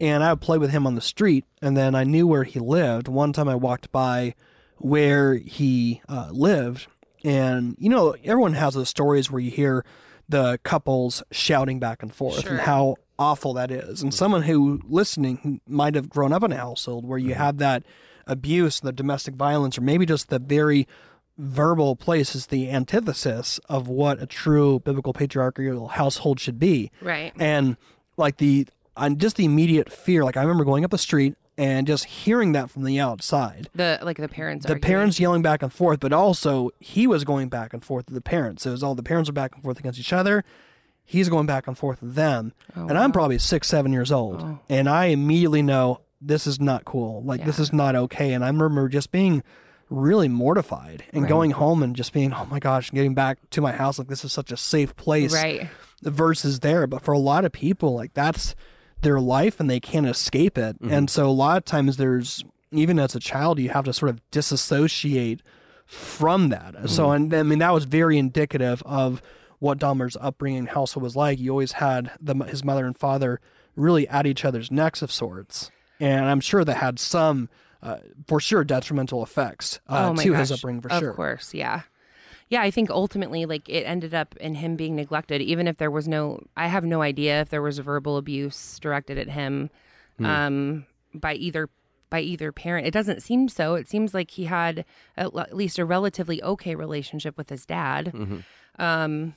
[0.00, 2.58] and I would play with him on the street, and then I knew where he
[2.58, 3.06] lived.
[3.08, 4.34] One time I walked by
[4.78, 6.86] where he uh, lived,
[7.22, 9.84] And you know, everyone has those stories where you hear
[10.28, 12.52] the couples shouting back and forth Sure.
[12.52, 14.00] and how awful that is.
[14.02, 17.82] And someone who listening might have grown up in a household where you have that
[18.26, 20.86] abuse, the domestic violence, or maybe just the very
[21.36, 26.90] verbal place is the antithesis of what a true biblical patriarchal household should be.
[27.02, 27.32] Right.
[27.38, 27.76] And
[28.16, 28.66] like the
[28.96, 32.52] on just the immediate fear, like I remember going up the street and just hearing
[32.52, 33.68] that from the outside.
[33.74, 34.64] The like the parents.
[34.66, 34.82] The arguing.
[34.82, 38.20] parents yelling back and forth, but also he was going back and forth to the
[38.20, 38.62] parents.
[38.64, 40.44] So it was all the parents are back and forth against each other.
[41.04, 42.52] He's going back and forth with them.
[42.76, 44.42] Oh, and I'm probably six, seven years old.
[44.42, 44.58] Oh.
[44.68, 47.22] And I immediately know this is not cool.
[47.24, 48.32] Like this is not okay.
[48.32, 49.42] And I remember just being
[49.88, 53.72] really mortified and going home and just being, oh my gosh, getting back to my
[53.72, 55.68] house like this is such a safe place Right.
[56.02, 56.86] versus there.
[56.86, 58.54] But for a lot of people, like that's
[59.02, 60.76] their life and they can't escape it.
[60.80, 64.10] And so a lot of times there's even as a child, you have to sort
[64.10, 65.42] of disassociate
[65.86, 66.88] from that.
[66.88, 69.22] So and I mean that was very indicative of
[69.58, 71.38] what Dahmer's upbringing household was like.
[71.38, 73.40] He always had the, his mother and father
[73.76, 77.48] really at each other's necks of sorts, and I'm sure that had some,
[77.82, 80.38] uh, for sure, detrimental effects uh, oh to gosh.
[80.38, 81.10] his upbringing for of sure.
[81.10, 81.82] Of course, yeah.
[82.50, 85.90] Yeah, I think ultimately like it ended up in him being neglected even if there
[85.90, 89.70] was no I have no idea if there was verbal abuse directed at him
[90.26, 90.84] um
[91.14, 91.68] by either
[92.10, 92.88] by either parent.
[92.88, 93.76] It doesn't seem so.
[93.76, 94.84] It seems like he had
[95.16, 98.12] at, at least a relatively okay relationship with his dad.
[98.78, 99.34] Um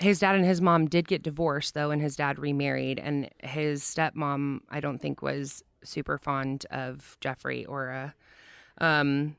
[0.00, 3.82] his dad and his mom did get divorced though and his dad remarried and his
[3.82, 8.10] stepmom I don't think was super fond of Jeffrey or uh
[8.84, 9.36] um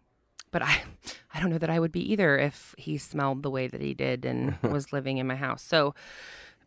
[0.56, 0.84] but I
[1.34, 3.94] I don't know that I would be either if he smelled the way that he
[3.94, 5.62] did and was living in my house.
[5.62, 5.94] So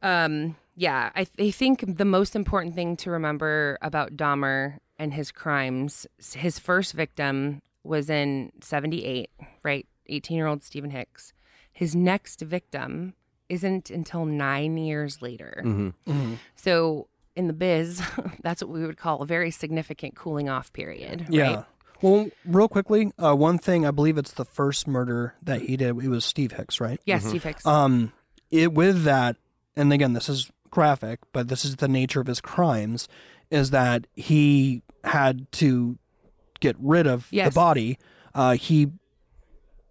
[0.02, 5.32] um yeah, I, I think the most important thing to remember about Dahmer and his
[5.32, 9.30] crimes, his first victim was in 78,
[9.64, 9.86] right?
[10.06, 11.32] 18 year old Steven Hicks.
[11.72, 13.14] His next victim
[13.48, 15.62] isn't until nine years later.
[15.64, 16.34] Mm-hmm.
[16.56, 18.02] So in the biz,
[18.42, 21.26] that's what we would call a very significant cooling off period.
[21.30, 21.64] Yeah.
[22.02, 22.10] Right?
[22.10, 25.88] Well, real quickly, uh, one thing I believe it's the first murder that he did.
[26.02, 27.00] It was Steve Hicks, right?
[27.04, 27.64] Yes, Steve Hicks.
[27.66, 28.12] Um,
[28.50, 29.36] it with that,
[29.76, 33.08] and again, this is graphic, but this is the nature of his crimes,
[33.50, 35.98] is that he had to
[36.60, 37.48] get rid of Yes.
[37.48, 37.98] the body.
[38.34, 38.88] Uh, he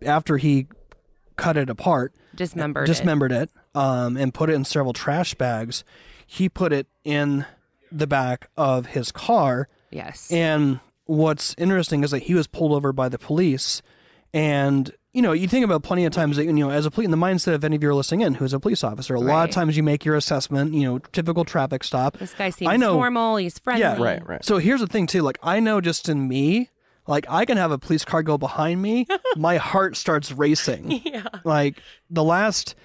[0.05, 0.67] after he
[1.37, 2.83] cut it apart, dismembered.
[2.83, 2.91] it.
[2.91, 5.83] dismembered it, um, and put it in several trash bags.
[6.25, 7.45] He put it in
[7.91, 9.67] the back of his car.
[9.91, 10.29] Yes.
[10.31, 13.81] And what's interesting is that he was pulled over by the police,
[14.33, 17.05] and you know you think about plenty of times that you know as a police
[17.05, 19.19] in the mindset of any of you are listening in who's a police officer, a
[19.19, 22.17] lot of times you make your assessment, you know, typical traffic stop.
[22.17, 23.37] this guy seems I know- normal.
[23.37, 23.81] He's friendly.
[23.81, 24.45] Yeah, Right, right.
[24.45, 26.69] So here's the thing too, like I know just in me,
[27.07, 30.91] like I can have a police car go behind me, my heart starts racing.
[31.05, 31.23] Yeah.
[31.43, 31.79] Like
[32.09, 32.75] the last,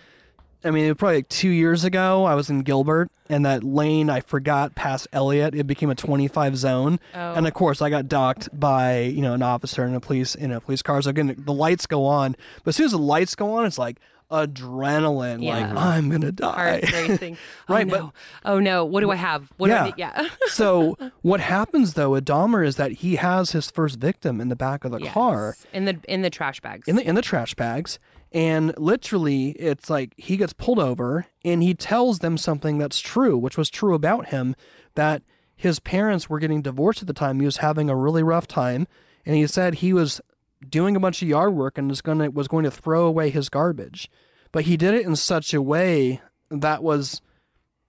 [0.65, 2.25] I mean, it was probably like two years ago.
[2.25, 5.55] I was in Gilbert, and that lane I forgot past Elliott.
[5.55, 7.35] It became a 25 zone, Oh.
[7.35, 10.53] and of course I got docked by you know an officer in a police in
[10.53, 11.03] a police car.
[11.03, 13.79] So again, the lights go on, but as soon as the lights go on, it's
[13.79, 13.99] like
[14.31, 15.45] adrenaline.
[15.45, 16.81] Like I'm gonna die.
[17.69, 18.13] Right, oh, but- no.
[18.45, 19.51] oh no, what do I have?
[19.57, 20.13] What do I Yeah.
[20.23, 20.29] Yeah.
[20.49, 24.57] so what happens though with Dahmer is that he has his first victim in the
[24.57, 25.57] back of the car.
[25.73, 26.89] In the in the trash bags.
[26.89, 27.99] in the in the trash bags
[28.33, 33.37] and literally it's like he gets pulled over and he tells them something that's true
[33.37, 34.57] which was true about him
[34.95, 35.22] that
[35.62, 37.39] his parents were getting divorced at the time.
[37.39, 38.89] He was having a really rough time.
[39.24, 40.20] And he said he was
[40.68, 43.30] doing a bunch of yard work and was going to was going to throw away
[43.30, 44.11] his garbage.
[44.51, 46.20] But he did it in such a way
[46.51, 47.22] that was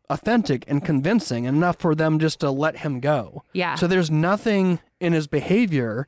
[0.07, 3.41] authentic and convincing enough for them just to let him go.
[3.53, 3.73] Yeah.
[3.73, 6.07] so there's nothing in his behavior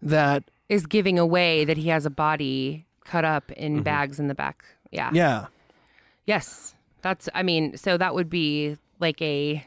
[0.00, 4.34] that is giving away that he has a body cut up in bags in the
[4.34, 4.64] back.
[4.92, 5.06] Yeah.
[5.08, 5.16] Mm-hmm.
[5.16, 5.46] yeah
[6.26, 6.74] Yes.
[7.02, 9.64] That's I mean, so that would be like a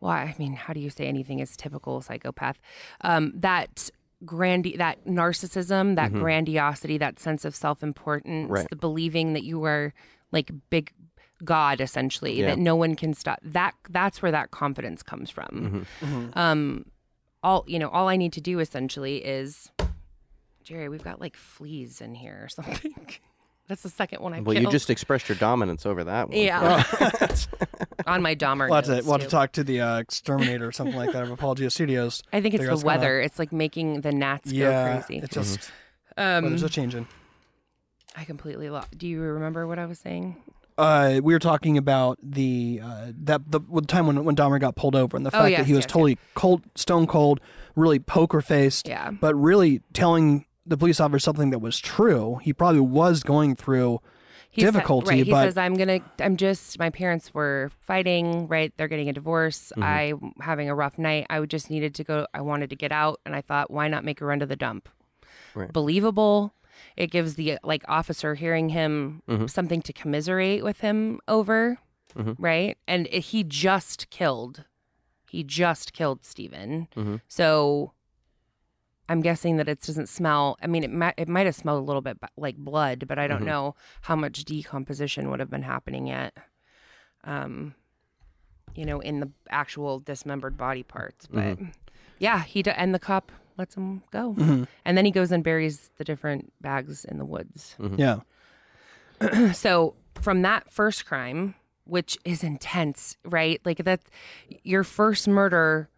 [0.00, 2.58] well, I mean, how do you say anything is typical psychopath?
[3.02, 3.90] Um, that
[4.24, 8.66] grandi that narcissism, that grandiosity, that sense of self importance, Right.
[8.70, 9.92] the believing that you are
[10.32, 10.92] like big
[11.44, 12.48] God essentially, Yeah.
[12.48, 15.86] that no one can stop that that's where that confidence comes from.
[16.34, 16.86] Um
[17.42, 19.70] all you know, all I need to do essentially is
[20.64, 22.94] Jerry, we've got like fleas in here or something.
[23.68, 26.36] That's the second one I Well, you just expressed your dominance over that one.
[26.38, 26.82] Yeah.
[28.06, 28.66] on my Dahmer.
[28.68, 31.22] We'll have to, we'll have to talk to the uh, exterminator or something like that
[31.22, 32.22] of Apologia Studios.
[32.32, 33.00] I think it's figure out the what's going on.
[33.00, 33.20] weather.
[33.20, 35.20] It's like making the gnats Yeah, go crazy.
[35.22, 35.70] it's just
[36.16, 37.06] Um, weather's just changing.
[38.16, 38.98] I completely lost.
[38.98, 40.36] Do you remember what I was saying?
[40.76, 44.74] Uh, we were talking about the uh, that the, the time when when Dahmer got
[44.74, 47.38] pulled over and the Oh, fact yes, that he was yes, totally cold, stone cold,
[47.76, 49.10] really poker faced, Yeah.
[49.12, 54.00] but really telling the police officer something that was true, he probably was going through
[54.50, 55.10] He said- difficulty.
[55.16, 55.26] right.
[55.26, 56.00] He but says, "I'm gonna.
[56.18, 56.78] I'm just.
[56.78, 58.48] My parents were fighting.
[58.48, 58.72] Right.
[58.76, 59.72] They're getting a divorce.
[59.76, 59.82] Mm-hmm.
[59.82, 61.26] I'm having a rough night.
[61.28, 62.26] I just needed to go.
[62.32, 64.56] I wanted to get out, and I thought, why not make a run to the
[64.56, 64.88] dump?
[65.54, 65.72] Right.
[65.72, 66.54] Believable.
[66.96, 69.46] It gives the like officer hearing him Mm-hmm.
[69.46, 71.78] something to commiserate with him over.
[72.16, 72.42] Mm-hmm.
[72.42, 72.78] Right.
[72.88, 74.64] And it, he just killed.
[75.28, 76.88] He just killed Steven.
[76.96, 77.16] Mm-hmm.
[77.28, 77.92] So.
[79.10, 80.56] I'm guessing that it doesn't smell.
[80.62, 83.26] I mean, it might it might have smelled a little bit like blood, but I
[83.26, 83.46] don't Mhm.
[83.52, 86.36] know how much decomposition would have been happening yet.
[87.24, 87.74] Um,
[88.74, 91.26] you know, in the actual dismembered body parts.
[91.26, 91.58] But
[92.18, 94.68] yeah, he d- and the cop lets him go, Mhm.
[94.84, 97.76] and then he goes and buries the different bags in the woods.
[97.96, 98.20] yeah,
[99.52, 101.54] so from that first crime,
[101.84, 103.60] which is intense, right?
[103.64, 104.02] Like that,
[104.62, 105.88] your first murder,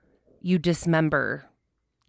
[0.40, 1.44] you dismember,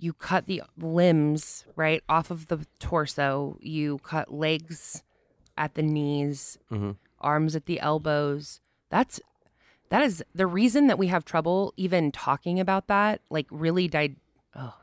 [0.03, 5.01] you cut the limbs right off of the torso, you cut legs
[5.57, 6.97] at the knees, Mhm.
[7.21, 8.59] arms at the elbows.
[8.89, 9.21] That's
[9.89, 13.21] that is the reason that we have trouble even talking about that.
[13.29, 14.15] Like really died.
[14.55, 14.75] Oh,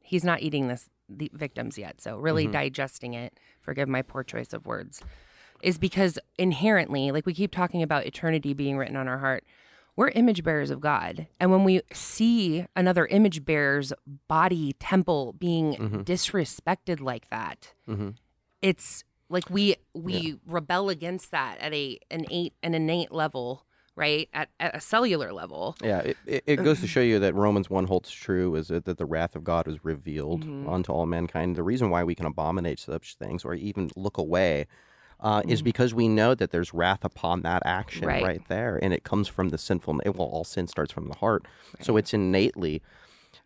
[0.00, 3.32] he's not eating this the victims yet, so really digesting it.
[3.60, 5.02] Forgive my poor choice of words
[5.62, 9.42] is because inherently, like we keep talking about eternity being written on our heart,
[9.98, 11.26] we're image bearers of God.
[11.40, 13.92] And when we see another image bearer's
[14.28, 15.74] body, temple being
[16.06, 18.14] disrespected like that, Mhm.
[18.62, 23.64] it's like we we rebel against that at a an eight an innate level,
[23.96, 24.28] right?
[24.32, 25.74] At, at a cellular level.
[25.82, 28.84] Yeah, it, it, it goes to show you that Romans 1 holds true is that,
[28.84, 30.68] that the wrath of God is revealed Mm-hmm.
[30.68, 31.56] unto all mankind.
[31.56, 34.66] The reason why we can abominate such things or even look away
[35.20, 38.08] uh, is because we know that there's wrath upon that action Mm-hmm.
[38.08, 38.22] Right.
[38.24, 38.78] right, there.
[38.80, 41.44] And it comes from the sinful, well, all sin starts from the heart.
[41.80, 42.82] So it's innately.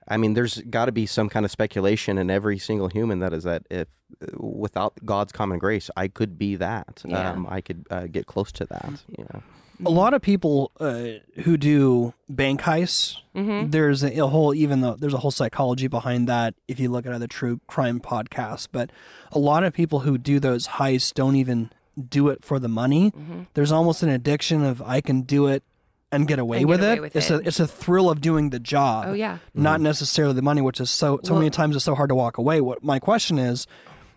[0.08, 3.32] I mean, there's got to be some kind of speculation in every single human that
[3.32, 3.88] is that if
[4.36, 7.02] without God's common grace, I could be that.
[7.04, 7.30] Yeah.
[7.30, 9.02] Um, I could uh, get close to that.
[9.16, 9.42] You know.
[9.84, 11.04] A lot of people uh,
[11.42, 13.16] who do bank heists.
[13.34, 13.70] Mm-hmm.
[13.70, 16.54] There's a, a whole even though there's a whole psychology behind that.
[16.68, 18.90] If you look at other true crime podcasts, but
[19.32, 21.70] a lot of people who do those heists don't even
[22.08, 23.10] do it for the money.
[23.10, 23.42] Mm-hmm.
[23.54, 25.62] There's almost an addiction of I can do it
[26.10, 27.00] and get away, And get with, away it.
[27.02, 29.06] with it's a it's a thrill of doing the job.
[29.08, 29.38] Oh yeah.
[29.54, 32.14] not necessarily the money, which is so so Well- many times it's so hard to
[32.14, 32.60] walk away.
[32.60, 33.66] What my question is,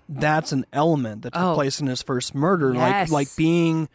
[0.08, 1.54] that's an element that took Oh.
[1.56, 3.10] place in his first murder, Yes.
[3.10, 3.88] like like being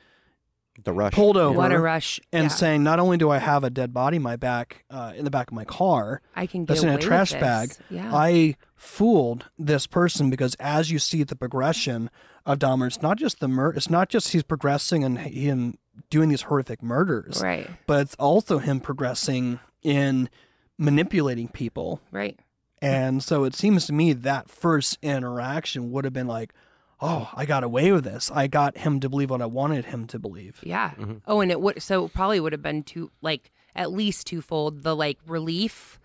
[0.84, 1.12] The rush.
[1.12, 2.20] pulled over What a rush.
[2.32, 2.48] and Yeah.
[2.48, 5.30] saying, not only do I have a dead body in my back uh, in the
[5.30, 7.40] back of my car, I can get that's in away a with trash this.
[7.40, 7.70] bag.
[7.90, 8.10] Yeah.
[8.14, 12.10] I fooled this person because as you see the progression
[12.46, 15.76] of Dahmer, it's not just the mur- it's not just he's progressing and him
[16.08, 17.68] doing these horrific murders, right.
[17.86, 20.30] but it's also him progressing in
[20.78, 22.00] manipulating people.
[22.10, 22.38] Right.
[22.82, 26.54] And so it seems to me that first interaction would have been like,
[27.02, 28.30] oh, I got away with this.
[28.32, 30.60] I got him to believe what I wanted him to believe.
[30.62, 30.92] Yeah.
[31.26, 34.82] Oh, and it would so it probably would have been two like at least twofold
[34.82, 35.98] the like relief,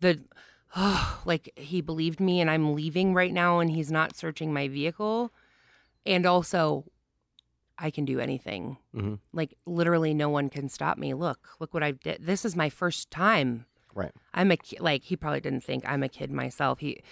[0.00, 0.20] the
[0.76, 4.68] oh, like he believed me and I'm leaving right now and he's not searching my
[4.68, 5.32] vehicle,
[6.06, 6.84] and also
[7.78, 8.76] I can do anything.
[8.94, 9.18] Mhm.
[9.32, 11.14] Like literally, no one can stop me.
[11.14, 12.18] Look, look what I did.
[12.26, 13.66] This is my first time.
[13.94, 14.12] Right.
[14.34, 16.78] I'm a ki- like he probably didn't think I'm a kid myself.
[16.78, 17.02] He,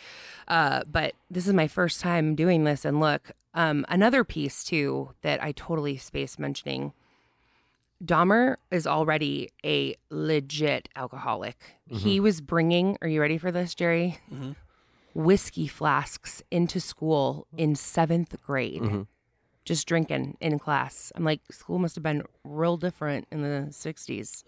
[0.49, 2.85] uh, but this is my first time doing this.
[2.85, 6.93] And look, um, another piece too that I totally spaced mentioning.
[8.05, 11.57] Dahmer is already a legit alcoholic.
[11.89, 12.99] He was bringing.
[13.01, 14.18] Are you ready for this, Jerry?
[15.14, 19.07] Whiskey flasks into school in seventh grade.
[19.64, 21.11] Just drinking in class.
[21.16, 24.45] I'm like, school must have been real different in the 60s.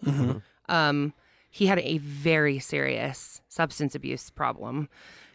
[0.69, 1.13] Um,
[1.49, 4.89] he had a very serious substance abuse problem.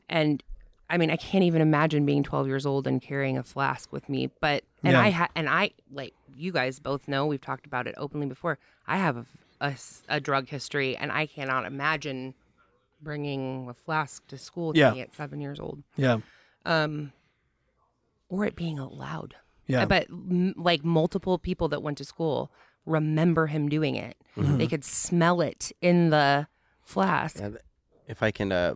[0.08, 0.42] And
[0.88, 4.08] I mean, I can't even imagine being 12 years old and carrying a flask with
[4.08, 4.30] me.
[4.40, 5.00] But, and Yeah.
[5.00, 8.58] I had, and I, like, you guys both know, we've talked about it openly before.
[8.86, 9.26] I have
[10.08, 12.34] a drug history, and I cannot imagine
[13.00, 14.92] bringing a flask to school with Yeah.
[14.92, 15.82] me at seven years old.
[15.96, 16.18] Yeah.
[16.66, 17.12] Um,
[18.28, 19.36] or it being allowed.
[19.66, 19.86] Yeah.
[19.86, 22.50] But m- like multiple people that went to school
[22.86, 24.16] remember him doing it.
[24.36, 24.58] Mm-hmm.
[24.58, 26.46] They could smell it in the
[26.82, 27.38] flask.
[27.38, 27.50] Yeah,
[28.06, 28.74] if I can uh,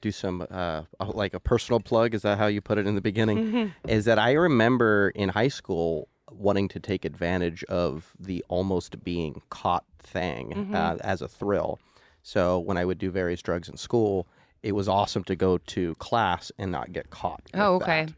[0.00, 3.00] do some uh, like a personal plug, is that how you put it in the
[3.00, 3.72] beginning?
[3.88, 9.42] Is that I remember in high school wanting to take advantage of the almost being
[9.50, 11.78] caught thing uh, as a thrill.
[12.22, 14.26] So when I would do various drugs in school,
[14.62, 17.42] it was awesome to go to class and not get caught.
[17.54, 18.06] Oh, okay.
[18.06, 18.14] that.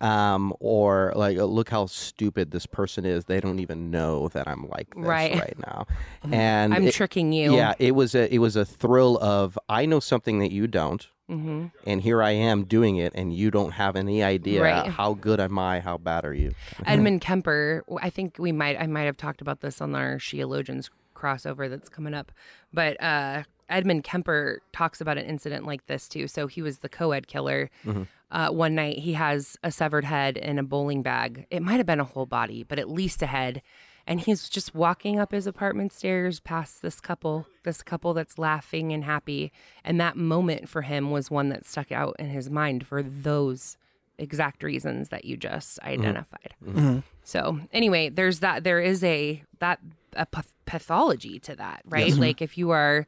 [0.00, 3.24] Um, or like, "Oh, look how stupid this person is.
[3.26, 5.38] They don't even know that I'm like this Right.
[5.38, 5.86] right, now.
[6.32, 7.54] And I'm it- tricking you.
[7.54, 11.06] Yeah, it was a it was a thrill of I know something that you don't,
[11.28, 14.86] hmm and here I am doing it, and you don't have any idea Right.
[14.88, 16.52] how good am I, how bad are you?
[16.86, 20.90] Edmund Kemper, I think we might, I might have talked about this on our Sheologians
[21.14, 22.32] crossover that's coming up,
[22.72, 26.28] but uh, Edmund Kemper talks about an incident like this too.
[26.28, 27.70] So he was the co-ed killer.
[27.84, 28.02] Mm-hmm.
[28.30, 31.46] Uh, one night he has a severed head in a bowling bag.
[31.50, 33.62] It might have been a whole body, but at least a head.
[34.06, 38.92] And he's just walking up his apartment stairs past this couple, this couple that's laughing
[38.92, 39.52] and happy.
[39.84, 43.76] And that moment for him was one that stuck out in his mind for those
[44.18, 45.88] exact reasons that you just mm-hmm.
[45.88, 46.54] identified.
[46.64, 46.98] Mm-hmm.
[47.24, 48.64] So anyway, there's that.
[48.64, 49.80] There is a that
[50.14, 50.26] a
[50.66, 52.14] pathology to that, right?
[52.14, 53.06] Like if you are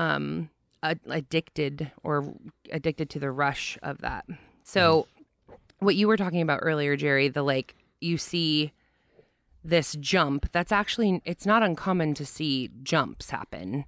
[0.00, 0.48] um
[0.82, 2.32] a- addicted or
[2.72, 4.24] addicted to the rush of that.
[4.64, 5.06] So
[5.78, 8.72] what you were talking about earlier, Jerry, the like you see
[9.62, 10.50] this jump.
[10.52, 13.84] That's actually it's not uncommon to see jumps happen.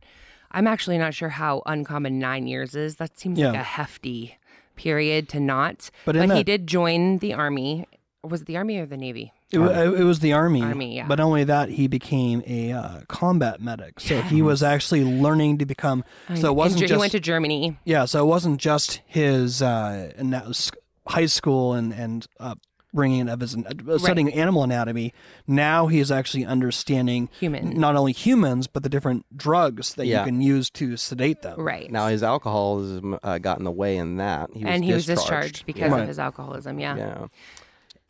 [0.50, 2.96] I'm actually not sure how uncommon nine years is.
[2.96, 4.36] That seems like a hefty
[4.76, 5.90] period to not.
[6.04, 7.86] But But, he that- did join the army.
[8.22, 9.32] Was it the army or the navy?
[9.52, 10.62] It, wa- it was the army.
[10.62, 11.06] Army, yeah.
[11.06, 14.00] But not only that, he became a uh, combat medic.
[14.00, 16.04] So he was actually learning to become.
[16.34, 17.78] So it wasn't Ger- just he went to Germany.
[17.84, 18.04] yeah.
[18.06, 20.70] So it wasn't just his uh, and that was
[21.06, 22.54] high school and and uh,
[22.94, 25.14] bringing of his uh, studying animal anatomy.
[25.46, 27.78] Now he is actually understanding Human.
[27.80, 30.20] not only humans but the different drugs that Yeah.
[30.20, 31.58] you can use to sedate them.
[31.58, 31.90] Right.
[31.90, 34.50] Now his alcoholism uh, got in the way in that.
[34.52, 36.02] He was and he was discharged discharged because Right.
[36.02, 36.78] of his alcoholism.
[36.78, 36.96] Yeah.
[36.96, 37.26] Yeah.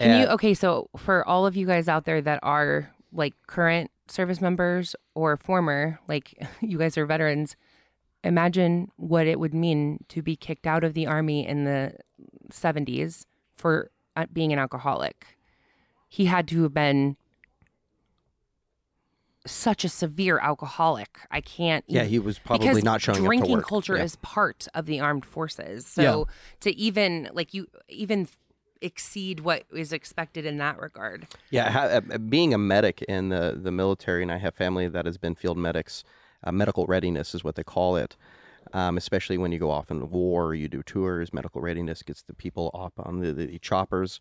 [0.02, 3.90] Can you okay, so for all of you guys out there that are like current
[4.08, 7.56] service members or former, like you guys are veterans,
[8.24, 11.94] imagine what it would mean to be kicked out of the army in the
[12.50, 13.26] 70s
[13.56, 15.38] for uh, being an alcoholic.
[16.08, 17.16] He had to have been
[19.46, 21.18] such a severe alcoholic.
[21.30, 23.66] I can't Yeah, he was probably not showing up to drinking work.
[23.66, 24.04] culture Yeah.
[24.04, 25.86] is part of the armed forces.
[25.86, 26.28] So
[26.60, 28.28] to even like you even
[28.82, 31.26] exceed what is expected in that regard.
[31.50, 35.06] Yeah, ha- uh, being a medic in the, the military, and I have family that
[35.06, 36.04] has been field medics,
[36.44, 38.16] uh, medical readiness is what they call it.
[38.74, 41.32] Um, especially when you go off in the war, you do tours.
[41.34, 44.20] Medical readiness gets the people up on the, the choppers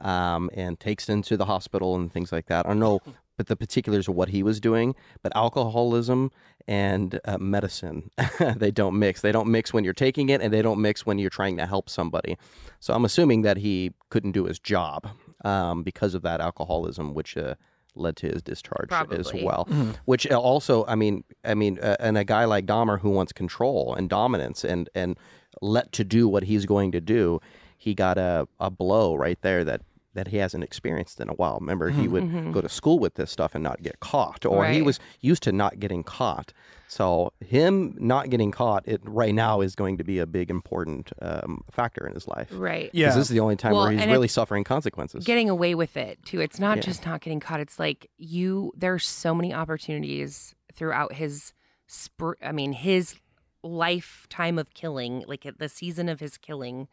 [0.00, 2.66] um, and takes them to the hospital and things like that.
[2.66, 3.00] I know,
[3.36, 4.94] but the particulars of what he was doing.
[5.22, 6.30] But alcoholism
[6.66, 8.10] and uh, medicine,
[8.56, 9.20] they don't mix.
[9.20, 11.66] They don't mix when you're taking it, and they don't mix when you're trying to
[11.66, 12.36] help somebody.
[12.80, 15.08] So I'm assuming that he couldn't do his job
[15.44, 17.54] um, because of that alcoholism, which uh,
[17.94, 19.44] led to his discharge as Probably.
[19.44, 19.68] well.
[20.04, 23.32] Which uh, also, I mean, I mean, uh, and a guy like Dahmer who wants
[23.32, 25.18] control and dominance and and
[25.60, 27.40] let to do what he's going to do,
[27.78, 29.82] he got a, a blow right there that
[30.14, 31.58] that he hasn't experienced in a while.
[31.60, 34.80] Remember, he would go to school with this stuff and not get caught, or he
[34.82, 36.52] was used to not getting caught.
[36.88, 41.12] So him not getting caught, it right now is going to be a big important
[41.20, 42.48] um, factor in his life.
[42.52, 42.84] Right.
[42.92, 43.08] 'Cause Yeah.
[43.08, 45.24] this is the only time Well, where he's really suffering consequences.
[45.24, 46.40] Getting away with it too.
[46.40, 46.82] It's not Yeah.
[46.82, 47.58] just not getting caught.
[47.60, 51.52] It's like you There are so many opportunities throughout his
[51.88, 53.16] spr- I mean his
[53.64, 56.86] lifetime of killing, like at the season of his killing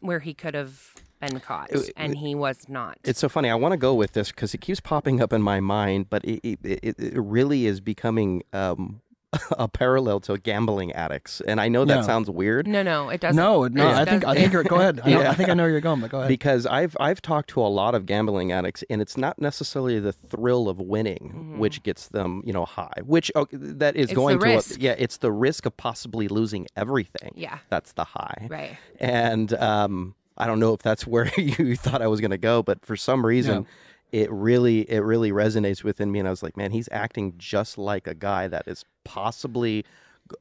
[0.00, 2.98] where he could have been caught It- and he was not.
[3.04, 3.50] It's so funny.
[3.50, 6.24] I want to go with this because it keeps popping up in my mind, but
[6.24, 9.00] it it, it, it really is becoming um,
[9.58, 11.40] a parallel to gambling addicts.
[11.42, 12.02] And I know that Yeah.
[12.02, 13.36] sounds weird no, no, it doesn't.
[13.36, 13.88] No, no.
[13.88, 14.64] It I think I think you're.
[14.64, 15.00] Go ahead.
[15.04, 15.30] I, know- Yeah.
[15.30, 16.28] I think I know where you're going, but go ahead.
[16.28, 20.12] because I've I've talked to a lot of gambling addicts, and it's not necessarily the
[20.12, 22.92] thrill of winning which gets them you know high.
[23.04, 24.10] Which okay, that is Mm-hmm.
[24.10, 24.82] It's going the to risk.
[24.82, 27.32] yeah, it's the risk of possibly losing everything.
[27.36, 27.58] Yeah.
[27.68, 28.48] that's the high.
[28.50, 28.78] Right.
[28.98, 32.62] And um, I don't know if that's where you thought I was going to go,
[32.62, 33.66] but for some reason,
[34.12, 36.18] it really it really resonates within me.
[36.18, 39.84] And I was like, man, he's acting just like a guy that is possibly,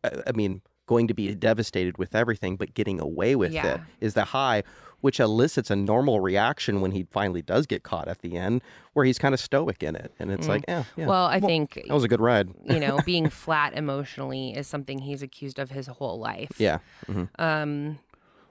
[0.03, 3.75] I mean, going to be devastated with everything, but getting away with Yeah.
[3.75, 4.63] it is the high.
[5.01, 9.05] Which elicits a normal reaction when he finally does get caught at the end, where
[9.05, 11.07] he's kind of stoic in it, and it's like, yeah, yeah, Mm.
[11.07, 12.49] Well, I think that was a good ride.
[12.65, 16.51] you know, being flat emotionally is something he's accused of his whole life.
[16.57, 17.99] Yeah, hmm Um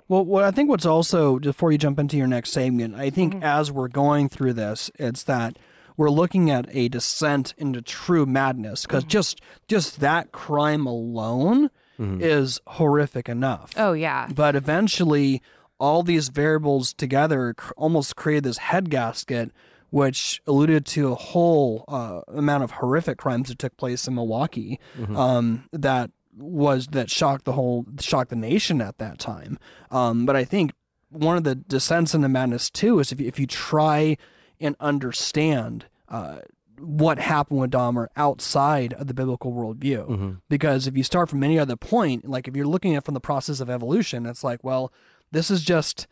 [0.08, 3.34] Well, what I think what's also before you jump into your next segment, I think
[3.34, 3.42] Mm-hmm.
[3.44, 5.58] as we're going through this, it's that
[5.96, 9.10] we're looking at a descent into true madness because Mm-hmm.
[9.10, 13.72] just just that crime alone is horrific enough.
[13.76, 14.28] oh yeah.
[14.32, 15.42] But eventually,
[15.80, 19.50] all these variables together cr- almost created this head gasket,
[19.90, 24.78] which alluded to a whole uh, amount of horrific crimes that took place in Milwaukee.
[25.12, 29.58] Um, that was that shocked the whole shocked the nation at that time.
[29.90, 30.72] Um, but I think
[31.10, 34.16] one of the descents into madness too is if you, if you try
[34.60, 36.38] and understand uh,
[36.80, 40.08] what happened with Dahmer outside of the biblical worldview.
[40.48, 43.14] Because if you start from any other point, like if you're looking at it from
[43.14, 44.92] the process of evolution, it's like, well,
[45.32, 46.06] this is just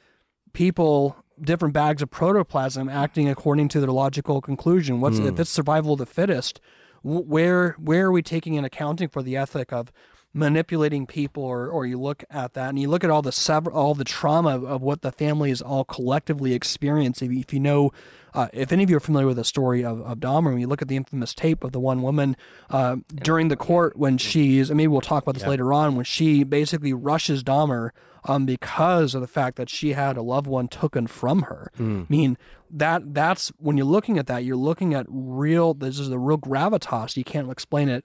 [0.53, 5.01] people, different bags of protoplasm acting according to their logical conclusion.
[5.01, 6.61] What's if it's survival of the fittest?
[7.03, 9.93] Where where are we taking and accounting for the ethic of
[10.37, 13.73] manipulating people, or or you look at that and you look at all the sever-
[13.73, 17.37] all the trauma of, of what the family is all collectively experiencing.
[17.39, 17.91] If you know,
[18.35, 20.67] uh, if any of you are familiar with the story of, of Dahmer, when you
[20.67, 22.37] look at the infamous tape of the one woman
[22.69, 26.05] uh, during the court when she's, and maybe we'll talk about this later on, when
[26.05, 27.91] she basically rushes Dahmer
[28.25, 31.71] um, because of the fact that she had a loved one taken from her.
[31.79, 32.37] I mean,
[32.71, 35.73] that that's when you're looking at that, you're looking at real.
[35.73, 37.17] This is the real gravitas.
[37.17, 38.05] You can't explain it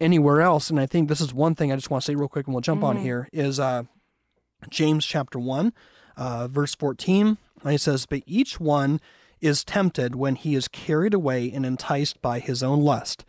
[0.00, 0.70] anywhere else.
[0.70, 2.54] And I think this is one thing I just want to say real quick, and
[2.54, 3.28] we'll jump on here.
[3.32, 3.84] Is uh,
[4.68, 5.72] James chapter 1,
[6.16, 7.38] uh, verse 14.
[7.62, 9.00] And He says, But each one
[9.40, 13.24] is tempted when he is carried away and enticed by his own lust.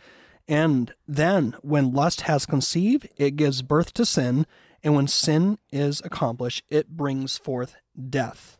[0.48, 4.46] And then, when lust has conceived, it gives birth to sin.
[4.84, 7.76] And when sin is accomplished, it brings forth
[8.10, 8.58] death.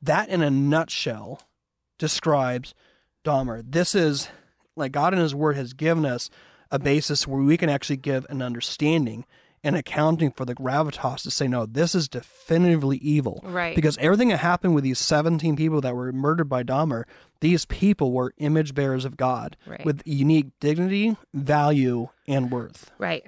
[0.00, 1.42] That, in a nutshell,
[1.98, 2.74] describes
[3.24, 3.62] Dahmer.
[3.64, 4.28] This is
[4.74, 6.30] like God in His Word has given us
[6.72, 9.24] a basis where we can actually give an understanding
[9.64, 13.40] and accounting for the gravitas to say, no, this is definitively evil.
[13.44, 13.76] Right.
[13.76, 17.04] Because everything that happened with these 17 people that were murdered by Dahmer,
[17.40, 19.84] these people were image bearers of God Right.
[19.84, 22.90] with unique dignity, value, and worth.
[22.98, 23.22] Right.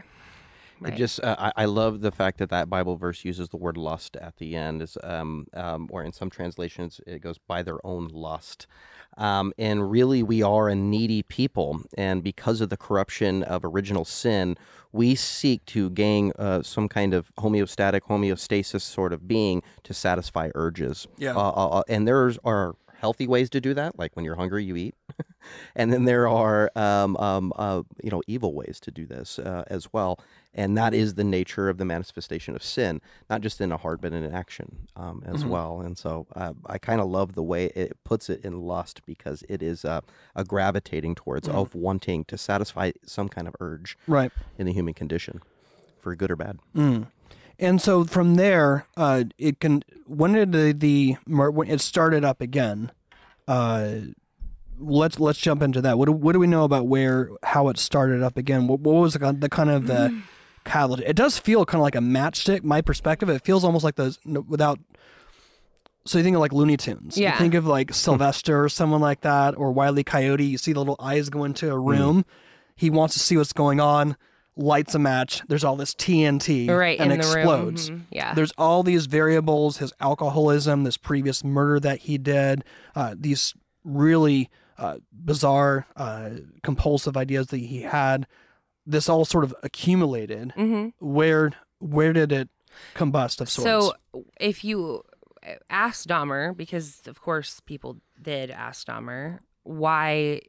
[0.90, 0.98] Right.
[0.98, 4.16] just uh, I, I love the fact that that Bible verse uses the word lust
[4.16, 8.08] at the end, is um, um, or in some translations it goes by their own
[8.08, 8.66] lust.
[9.16, 14.04] Um, and really, we are a needy people, and because of the corruption of original
[14.04, 14.56] sin,
[14.92, 20.50] we seek to gain uh, some kind of homeostatic, homeostasis sort of being to satisfy
[20.54, 21.06] urges.
[21.18, 21.36] Yeah.
[21.36, 24.64] Uh, uh, uh, and there's are healthy ways to do that, like when you're hungry,
[24.64, 24.94] you eat.
[25.76, 29.62] and then there are um, um, uh, you know evil ways to do this uh,
[29.66, 30.18] as well.
[30.54, 34.00] And that is the nature of the manifestation of sin not just in a heart
[34.00, 35.82] but in an action um, as well.
[35.82, 39.44] And so uh, i kind of love the way it puts it in lust because
[39.50, 40.00] it is uh,
[40.34, 44.32] a gravitating towards of wanting to satisfy some kind of urge Right.
[44.58, 45.42] in the human condition
[46.00, 46.56] for good or bad
[47.58, 49.82] And so from there, uh, it can.
[50.06, 52.90] When did the, the when it started up again?
[53.48, 53.96] Uh,
[54.78, 55.98] let's let's jump into that.
[55.98, 58.66] What do, what do we know about where how it started up again?
[58.66, 60.20] What, what was the, kind- the kind of the
[60.64, 61.04] catalyst?
[61.06, 62.64] It does feel kind of like a matchstick.
[62.64, 64.78] My perspective, it feels almost like those without.
[66.06, 67.16] So you think of like Looney Tunes.
[67.16, 67.38] You Yeah.
[67.38, 70.04] think of like Sylvester or someone like that, or Wile E.
[70.04, 70.44] Coyote.
[70.44, 72.24] You see the little eyes go into a room.
[72.76, 74.16] He wants to see what's going on.
[74.56, 75.42] Lights a match.
[75.48, 77.90] There's all this TNT right and explodes.
[77.90, 78.02] Mhm.
[78.10, 78.34] Yeah.
[78.34, 84.48] There's all these variables: his alcoholism, this previous murder that he did, uh, these really
[84.78, 86.30] uh, bizarre, uh,
[86.62, 88.26] compulsive ideas that he had.
[88.86, 90.52] This all sort of accumulated.
[90.52, 91.50] hmm Where
[91.80, 92.48] where did it
[92.94, 93.86] combust of sorts?
[93.86, 95.02] So if you
[95.68, 100.40] ask Dahmer, because of course people did ask Dahmer, why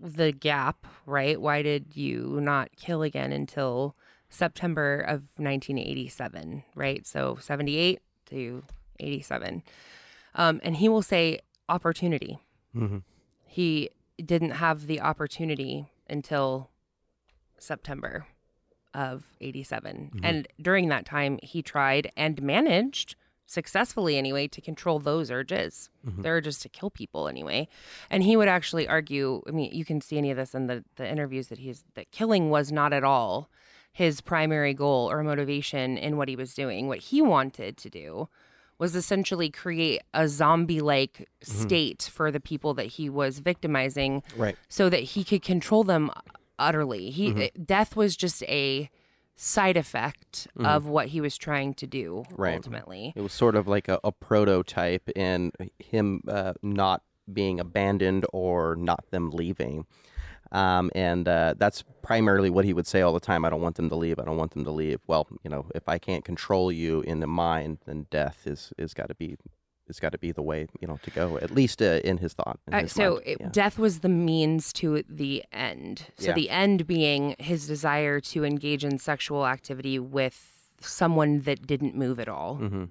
[0.00, 1.40] the gap, right?
[1.40, 3.96] Why did you not kill again until
[4.28, 7.06] September of 1987, right?
[7.06, 8.62] So 78 to
[9.00, 9.62] 87.
[10.34, 12.38] Um, and he will say opportunity.
[12.74, 12.98] mm-hmm.
[13.46, 13.90] He
[14.24, 16.70] didn't have the opportunity until
[17.58, 18.26] September
[18.92, 20.20] of 87.
[20.22, 23.14] And during that time, he tried and managed
[23.46, 26.22] successfully anyway to control those urges, mm-hmm.
[26.22, 27.68] the urges to kill people anyway.
[28.10, 30.84] And he would actually argue, I mean, you can see any of this in the,
[30.96, 33.50] the interviews that he's, that killing was not at all
[33.92, 36.88] his primary goal or motivation in what he was doing.
[36.88, 38.28] What he wanted to do
[38.78, 41.62] was essentially create a zombie like mm-hmm.
[41.62, 46.10] state for the people that he was victimizing right so that he could control them
[46.58, 47.10] utterly.
[47.10, 47.62] He mm-hmm.
[47.62, 48.90] death was just a
[49.36, 52.54] side effect of what he was trying to do Right.
[52.54, 53.12] ultimately.
[53.16, 58.76] It was sort of like a, a prototype in him uh, not being abandoned or
[58.76, 59.86] not them leaving.
[60.52, 63.44] Um, and uh, that's primarily what he would say all the time.
[63.44, 64.20] I don't want them to leave.
[64.20, 65.00] I don't want them to leave.
[65.08, 68.94] Well, you know, if I can't control you in the mind, then death is is
[68.94, 69.36] got to be
[69.88, 71.38] it's got to be the way you know to go.
[71.38, 72.58] At least uh, in his thought.
[72.66, 73.48] in Uh, his so it, Yeah.
[73.50, 76.06] death was the means to the end.
[76.18, 76.32] So Yeah.
[76.34, 82.18] the end being his desire to engage in sexual activity with someone that didn't move
[82.20, 82.88] at all, Mhm.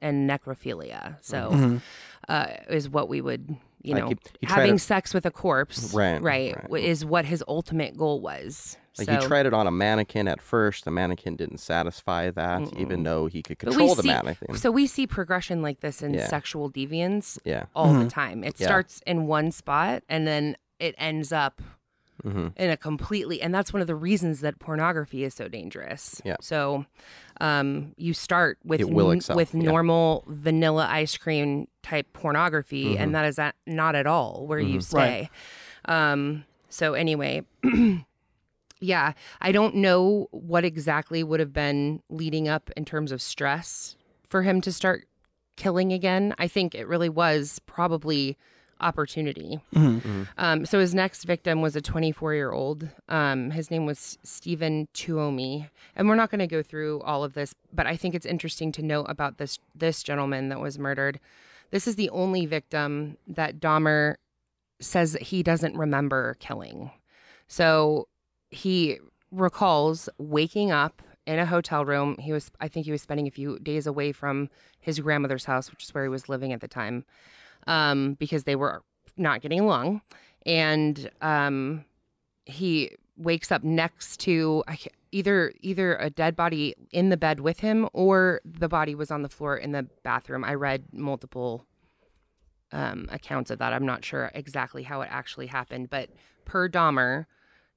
[0.00, 1.16] and necrophilia.
[1.22, 1.80] So Mhm.
[2.28, 5.30] uh, is what we would you Like, know, he- he having to- sex with a
[5.30, 6.82] corpse, Right, right, right.
[6.82, 8.76] is what his ultimate goal was.
[8.98, 10.84] Like so, he tried it on a mannequin at first.
[10.84, 14.56] The mannequin didn't satisfy that, even though he could but control we the see, mannequin.
[14.56, 16.26] So we see progression like this in Yeah.
[16.28, 17.66] sexual deviance yeah.
[17.74, 18.42] all the time.
[18.44, 18.66] It Yeah.
[18.66, 21.60] starts in one spot and then it ends up
[22.22, 26.22] hmm in a completely and that's one of the reasons that pornography is so dangerous.
[26.24, 26.36] Yeah.
[26.40, 26.86] So
[27.42, 29.60] um you start with will n- excel, with yeah.
[29.60, 33.02] normal vanilla ice cream type pornography Mm-hmm.
[33.02, 35.28] and that is at, not at all where you stay.
[35.84, 37.42] Um so anyway,
[38.80, 43.96] yeah, I don't know what exactly would have been leading up in terms of stress
[44.28, 45.06] for him to start
[45.56, 46.34] killing again.
[46.38, 48.36] I think it really was probably
[48.80, 49.58] opportunity.
[50.36, 52.88] Um, so his next victim was a 24 year old.
[53.08, 57.32] Um, his name was Steven Tuomi, and we're not going to go through all of
[57.32, 61.20] this, but I think it's interesting to note about this this gentleman that was murdered.
[61.70, 64.16] This is the only victim that Dahmer
[64.80, 66.90] says that he doesn't remember killing.
[67.48, 68.08] So
[68.56, 68.98] he
[69.30, 72.16] recalls waking up in a hotel room.
[72.18, 74.48] He was, I think, he was spending a few days away from
[74.80, 77.04] his grandmother's house, which is where he was living at the time
[77.66, 78.82] um, because they were
[79.16, 80.00] not getting along.
[80.44, 81.84] And um,
[82.44, 84.62] he wakes up next to
[85.10, 89.22] either either a dead body in the bed with him or the body was on
[89.22, 90.44] the floor in the bathroom.
[90.44, 91.66] I read multiple
[92.72, 93.72] um, accounts of that.
[93.72, 96.10] I'm not sure exactly how it actually happened, but
[96.44, 97.26] per Dahmer,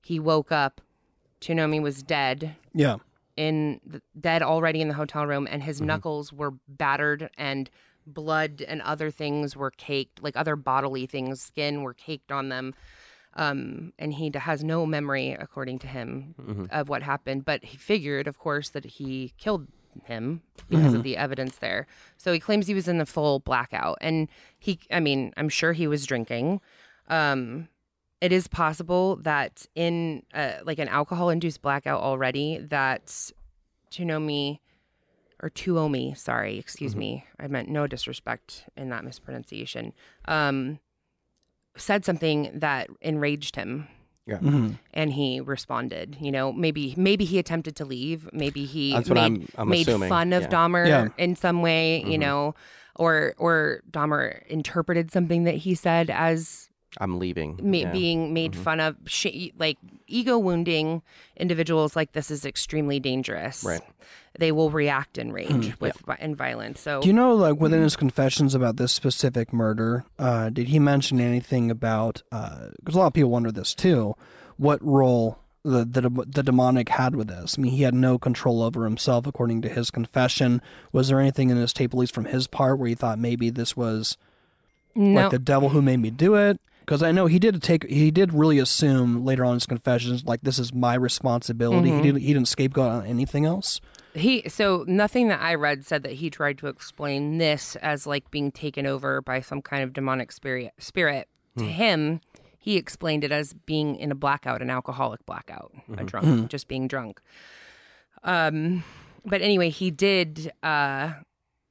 [0.02, 0.82] he woke up.
[1.42, 2.56] Tunomi was dead.
[2.74, 2.98] Yeah.
[3.38, 7.70] in the, dead already in the hotel room and his knuckles were battered and
[8.06, 12.74] blood and other things were caked like other bodily things skin were caked on them.
[13.36, 17.46] Um, and he d- has no memory according to him of what happened.
[17.46, 19.68] But he figured of course that he killed
[20.04, 21.88] him because of the evidence there.
[22.18, 23.98] So he claims he was in the full blackout.
[24.02, 24.28] And
[24.58, 26.60] he i mean i'm sure he was drinking.
[27.08, 27.70] Um,
[28.22, 33.32] it is possible that in uh, like an alcohol induced blackout already that
[33.92, 34.60] Tunomi
[35.42, 37.24] or Tuomi, sorry, excuse me.
[37.40, 39.94] I meant no disrespect in that mispronunciation.
[40.26, 40.80] Um,
[41.78, 43.88] said something that enraged him
[44.28, 44.74] Mm-hmm.
[44.94, 46.16] and he responded.
[46.22, 48.30] You know, maybe maybe he attempted to leave.
[48.32, 50.50] Maybe he That's made, I'm- I'm made fun of yeah.
[50.50, 51.08] Dahmer Yeah.
[51.18, 52.04] in some way.
[52.06, 52.54] You know,
[52.96, 57.60] or or Dahmer interpreted something that he said as I'm leaving.
[57.62, 57.92] ma- yeah.
[57.92, 58.64] being made mm-hmm.
[58.64, 58.96] fun of.
[59.06, 59.78] Sh- like
[60.08, 61.02] ego wounding
[61.38, 63.64] individuals like this is extremely dangerous.
[63.64, 63.82] Right.
[64.38, 65.72] They will react in rage hmm.
[65.80, 66.80] with vi- and violence.
[66.80, 67.84] So Do you know, like, within mm-hmm.
[67.84, 72.22] his confessions about this specific murder, uh, did he mention anything about?
[72.32, 74.16] Uh, because a lot of people wonder this too.
[74.58, 77.58] What role the, the the demonic had with this?
[77.58, 80.62] I mean, he had no control over himself, according to his confession.
[80.92, 83.50] Was there anything in his tape, at least from his part, where he thought maybe
[83.50, 84.18] this was
[84.96, 86.60] no, like the devil who made me do it?
[86.90, 90.26] Because I know he did take, he did really assume later on in his confessions,
[90.26, 91.92] like this is my responsibility.
[91.92, 93.80] He didn't, he didn't scapegoat on anything else.
[94.16, 98.32] He so nothing that I read said that he tried to explain this as like
[98.32, 100.74] being taken over by some kind of demonic spirit.
[100.80, 101.28] Spirit
[101.60, 102.22] to him,
[102.58, 106.88] he explained it as being in a blackout, an alcoholic blackout, a drunk, just being
[106.88, 107.22] drunk.
[108.24, 108.84] Um,
[109.24, 111.12] but anyway, he did uh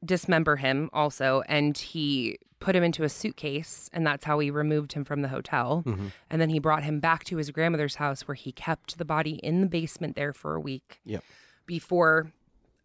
[0.04, 4.92] dismember him also, and he put him into a suitcase, and that's how he removed
[4.92, 5.84] him from the hotel.
[6.30, 9.34] And then he brought him back to his grandmother's house, where he kept the body
[9.42, 11.22] in the basement there for a week Yep.
[11.66, 12.32] before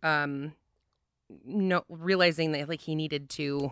[0.03, 0.53] um
[1.45, 3.72] no realizing that like he needed to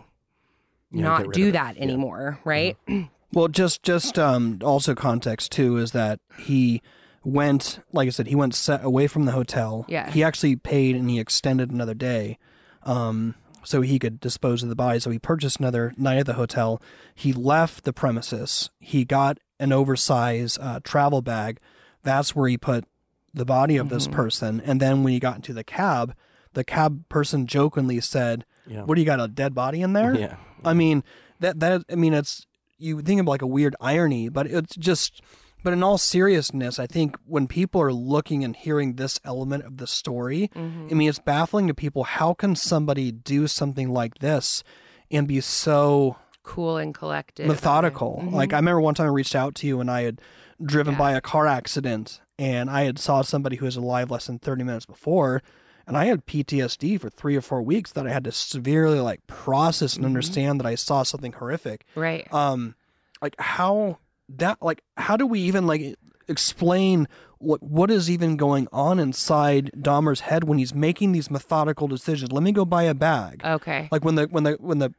[0.90, 1.52] Yeah, not do of it.
[1.52, 1.82] that Yeah.
[1.82, 2.76] anymore right
[3.34, 6.82] Well, just just um, also context too is that he
[7.24, 9.86] went, like I said, he went set away from the hotel.
[9.88, 10.10] Yeah.
[10.10, 12.36] He actually paid and he extended another day,
[12.84, 14.98] um, so he could dispose of the body.
[14.98, 16.80] So he purchased another night at the hotel.
[17.14, 18.70] He left the premises.
[18.80, 21.60] He got an oversized uh, travel bag.
[22.02, 22.84] That's where he put
[23.32, 24.60] the body of this person.
[24.64, 26.14] And then when he got into the cab,
[26.54, 28.82] the cab person jokingly said, Yeah.
[28.82, 29.20] "What do you got?
[29.20, 30.36] A dead body in there?" Yeah.
[30.64, 31.02] I mean
[31.40, 32.46] that that I mean it's
[32.78, 35.22] you think of like a weird irony, but it's just
[35.62, 39.76] but in all seriousness, I think when people are looking and hearing this element of
[39.76, 40.88] the story, mm-hmm.
[40.90, 44.64] I mean it's baffling to people how can somebody do something like this
[45.10, 48.20] and be so cool and collected methodical.
[48.22, 48.34] Mm-hmm.
[48.34, 50.20] Like I remember one time I reached out to you and I had
[50.62, 54.38] driven by a car accident and I had saw somebody who was alive less than
[54.38, 55.42] 30 minutes before
[55.86, 59.26] and I had PTSD for 3 or 4 weeks that I had to severely like
[59.26, 60.06] process and mm-hmm.
[60.06, 61.84] understand that I saw something horrific.
[61.94, 62.32] right.
[62.32, 62.74] Um
[63.20, 63.98] like how
[64.38, 65.96] that like how do we even like
[66.28, 67.08] explain
[67.38, 72.32] what what is even going on inside Dahmer's head when he's making these methodical decisions?
[72.32, 74.94] Let me go buy a bag okay like when the when the when the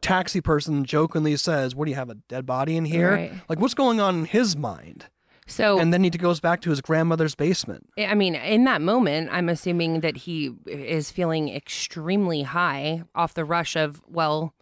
[0.00, 3.32] taxi person jokingly says, "What do you have a dead body in here?" Right.
[3.48, 5.06] Like what's going on in his mind?
[5.46, 7.88] So And then he goes back to his grandmother's basement.
[7.98, 13.44] I mean, in that moment, I'm assuming that he is feeling extremely high off the
[13.44, 14.54] rush of, well,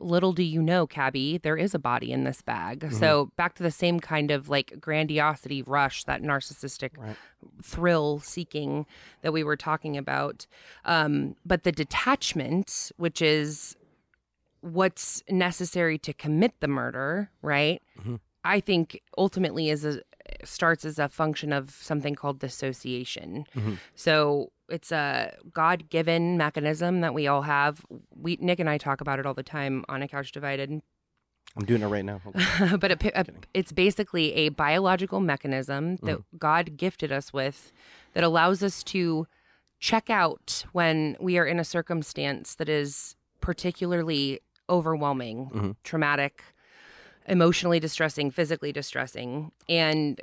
[0.00, 2.92] little do you know, Cabby, there is a body in this bag.
[2.92, 6.90] So back to the same kind of like grandiosity rush, that narcissistic
[7.62, 8.86] thrill seeking
[9.22, 10.46] that we were talking about.
[10.84, 13.76] Um, but the detachment, which is
[14.60, 17.80] what's necessary to commit the murder, right?
[18.44, 20.00] I think ultimately is a
[20.44, 23.44] starts as a function of something called dissociation.
[23.54, 23.74] Mm-hmm.
[23.94, 27.84] So it's a God-given mechanism that we all have.
[28.14, 30.80] We Nick and I talk about it all the time on a couch divided.
[31.56, 32.20] I'm doing it right now.
[32.78, 33.24] but it, uh,
[33.54, 36.36] it's basically a biological mechanism that mm-hmm.
[36.36, 37.72] God gifted us with
[38.12, 39.26] that allows us to
[39.80, 45.70] check out when we are in a circumstance that is particularly overwhelming, mm-hmm.
[45.84, 46.42] traumatic,
[47.28, 50.20] emotionally distressing, physically distressing, and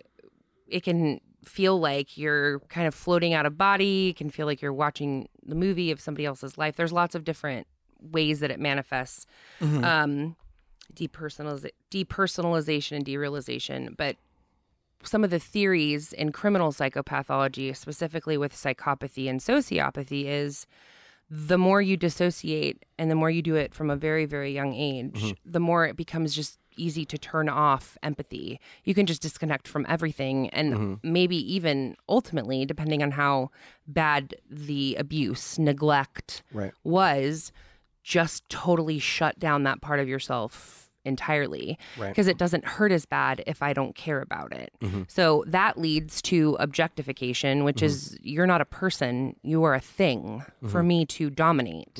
[0.67, 4.09] it can feel like you're kind of floating out of body.
[4.09, 6.75] It can feel like you're watching the movie of somebody else's life.
[6.75, 7.67] There's lots of different
[8.01, 9.25] ways that it manifests.
[9.83, 10.35] Um,
[10.93, 14.15] depersonaliz- depersonalization and derealization, but
[15.03, 20.65] some of the theories in criminal psychopathology, specifically with psychopathy and sociopathy, is
[21.29, 24.73] the more you dissociate and the more you do it from a very, very young
[24.73, 28.59] age, the more it becomes just easy to turn off empathy.
[28.83, 31.11] You can just disconnect from everything and mm-hmm.
[31.11, 33.51] maybe even ultimately, depending on how
[33.87, 36.71] bad the abuse, neglect Right.
[36.83, 37.51] was,
[38.03, 42.09] just totally shut down that part of yourself entirely Right.
[42.09, 44.71] because it doesn't hurt as bad if I don't care about it.
[44.81, 45.03] Mm-hmm.
[45.07, 47.85] So that leads to objectification, which mm-hmm.
[47.85, 51.99] is you're not a person, you are a thing for me to dominate.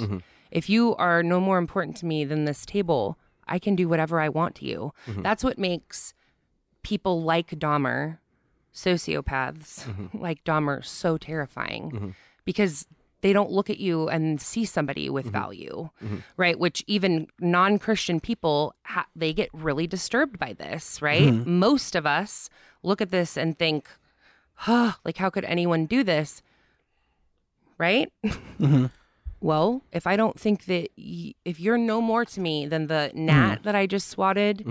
[0.51, 3.17] If you are no more important to me than this table,
[3.47, 4.93] I can do whatever I want to you.
[5.07, 5.21] Mm-hmm.
[5.21, 6.13] That's what makes
[6.83, 8.19] people like Dahmer,
[8.73, 10.17] sociopaths mm-hmm.
[10.21, 12.09] like Dahmer, so terrifying mm-hmm.
[12.43, 12.85] because
[13.21, 15.89] they don't look at you and see somebody with value,
[16.37, 16.59] right?
[16.59, 21.33] Which even non-Christian people ha- they get really disturbed by this, right?
[21.47, 22.51] Most of us
[22.83, 23.89] look at this and think,
[24.53, 26.43] "Huh, like how could anyone do this?"
[27.79, 28.11] Right?
[29.45, 33.11] Well, if I don't think that y- if you're no more to me than the
[33.13, 34.65] gnat that I just swatted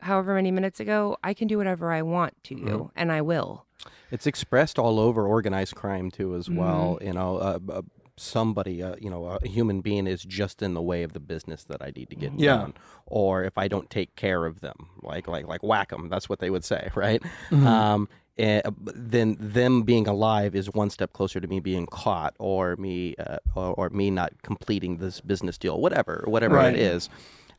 [0.00, 3.66] however many minutes ago, I can do whatever I want to you and I will.
[4.12, 6.98] It's expressed all over organized crime too, as well.
[7.02, 7.82] You know, uh, uh,
[8.16, 11.64] somebody, uh, you know, a human being is just in the way of the business
[11.64, 12.58] that I need to get Yeah.
[12.58, 12.74] done,
[13.06, 16.08] or if I don't take care of them, like like like whack them.
[16.08, 17.20] That's what they would say, right?
[17.50, 18.08] Um,
[18.38, 18.62] eh,
[18.94, 23.38] then them being alive is one step closer to me being caught, or me, uh,
[23.54, 26.74] or, or me not completing this business deal, whatever, whatever Right.
[26.74, 27.08] it is.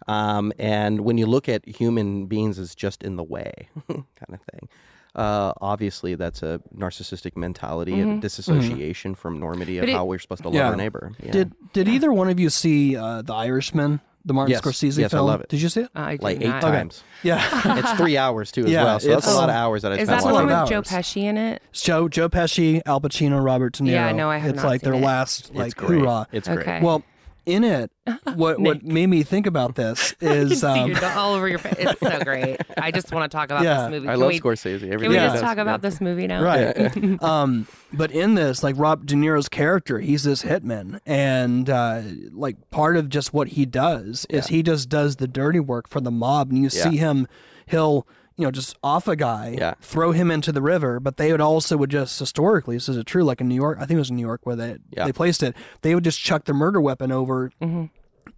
[0.07, 4.03] Um, and when you look at human beings as just in the way, kind
[4.33, 4.67] of thing,
[5.15, 10.41] uh, obviously that's a narcissistic mentality and disassociation from normity of it- how we're supposed
[10.41, 10.69] to love Yeah.
[10.69, 11.11] our neighbor.
[11.23, 11.31] Yeah.
[11.31, 14.61] Did did either one of you see uh, The Irishman, the Martin Yes.
[14.61, 15.49] Scorsese Yes, I love it.
[15.49, 15.89] Did you see it?
[15.95, 16.61] I did like eight not.
[16.61, 17.03] times?
[17.23, 17.77] Yeah.
[17.79, 19.91] it's three hours too as Yeah, well, so that's a lot of um, hours that
[19.91, 20.01] I spent.
[20.03, 20.81] Is that the one of with Joe.
[20.81, 21.61] Pesci in it?
[21.73, 23.91] Joe Joe Pesci, Al Pacino, Robert De Niro.
[23.91, 25.05] Yeah, no, I have It's not like their seen it.
[25.05, 25.99] last like It's great.
[25.99, 26.27] hoorah.
[26.31, 26.59] It's great.
[26.59, 26.79] Okay.
[26.81, 27.03] Well,
[27.45, 27.91] in it,
[28.35, 31.59] what what made me think about this I can is see um, all over your
[31.59, 31.75] face.
[31.77, 32.57] It's so great.
[32.77, 33.81] I just want to talk about Yeah.
[33.83, 34.07] this movie.
[34.09, 34.79] I love we, Scorsese.
[34.79, 35.41] Can Everything we he just does.
[35.41, 36.41] talk about this movie now?
[36.43, 37.21] right.
[37.23, 42.69] um, but in this, like Rob De Niro's character, he's this hitman, and uh, like
[42.71, 46.11] part of just what he does is he just does the dirty work for the
[46.11, 46.83] mob, and you Yeah.
[46.89, 47.27] see him,
[47.65, 48.07] he'll
[48.37, 49.73] you know just off a guy, Yeah.
[49.81, 53.05] throw him into the river, but they would also would just historically, this is it
[53.05, 55.05] true, like in New York, I think it was in New York where they Yeah.
[55.05, 57.51] they placed it, they would just chuck the murder weapon over.
[57.61, 57.85] Mm-hmm.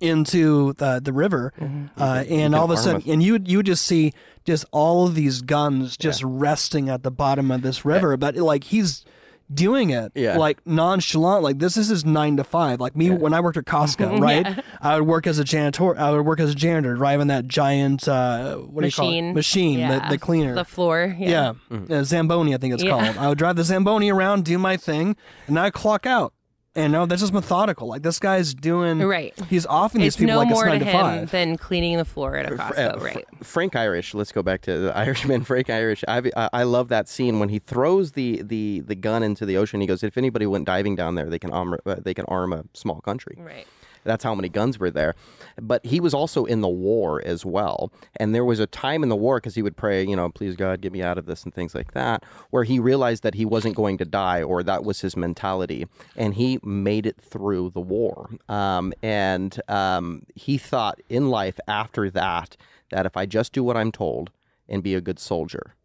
[0.01, 1.53] Into the the river,
[1.97, 4.11] uh, and all of a sudden, and you would you would just see
[4.43, 8.65] just all of these guns just resting at the bottom of this river, but like
[8.65, 9.05] he's
[9.53, 10.37] doing it Yeah.
[10.37, 13.65] like nonchalant like this is his nine to five like me when i worked at
[13.65, 17.27] costco right i would work as a janitor i would work as a janitor driving
[17.27, 19.33] that giant uh what do you call it Machine.
[19.35, 19.99] machine Yeah.
[19.99, 21.15] the, the cleaner The floor.
[21.19, 21.29] Yeah.
[21.29, 21.91] yeah, Mm.
[21.91, 22.89] Uh, zamboni i think it's Yeah.
[22.89, 25.15] called i would drive the zamboni around do my thing
[25.47, 26.33] and i clock out
[26.75, 29.33] and no that's just methodical like this guy's doing Right.
[29.49, 31.57] he's offering these It's people no like more it's to nine to him five than
[31.57, 33.25] cleaning the floor at a Uh, Costco, Fr- right?
[33.43, 34.13] Frank Irish.
[34.13, 35.43] Let's go back to the Irishman.
[35.43, 36.03] Frank Irish.
[36.07, 39.57] I, I I love that scene when he throws the, the, the gun into the
[39.57, 39.81] ocean.
[39.81, 42.53] He goes, "If anybody went diving down there, they can arm uh, they can arm
[42.53, 43.67] a small country." Right.
[44.05, 45.15] That's how many guns were there.
[45.61, 47.91] But he was also in the war as well.
[48.17, 50.55] And there was a time in the war because he would pray, you know, please
[50.55, 53.45] God, get me out of this and things like that, where he realized that he
[53.45, 55.87] wasn't going to die or that was his mentality.
[56.15, 58.29] And he made it through the war.
[58.47, 62.55] Um, and um, he thought in life after that,
[62.91, 64.31] that if I just do what I'm told
[64.69, 65.75] and be a good soldier,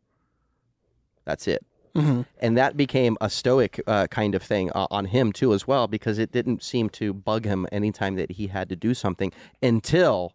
[1.25, 1.65] that's it.
[1.95, 5.89] And that became a stoic uh, kind of thing uh, on him too, as well,
[5.89, 9.33] because it didn't seem to bug him anytime that he had to do something
[9.63, 10.33] until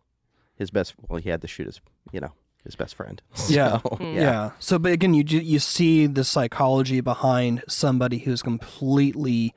[0.56, 0.96] his best.
[1.08, 1.82] Well, he had to shoot his,
[2.12, 2.34] you know,
[2.64, 3.22] his best friend.
[3.48, 3.80] Yeah.
[3.80, 4.52] So, yeah.
[4.60, 9.54] So, but again, you you see the psychology behind somebody who's completely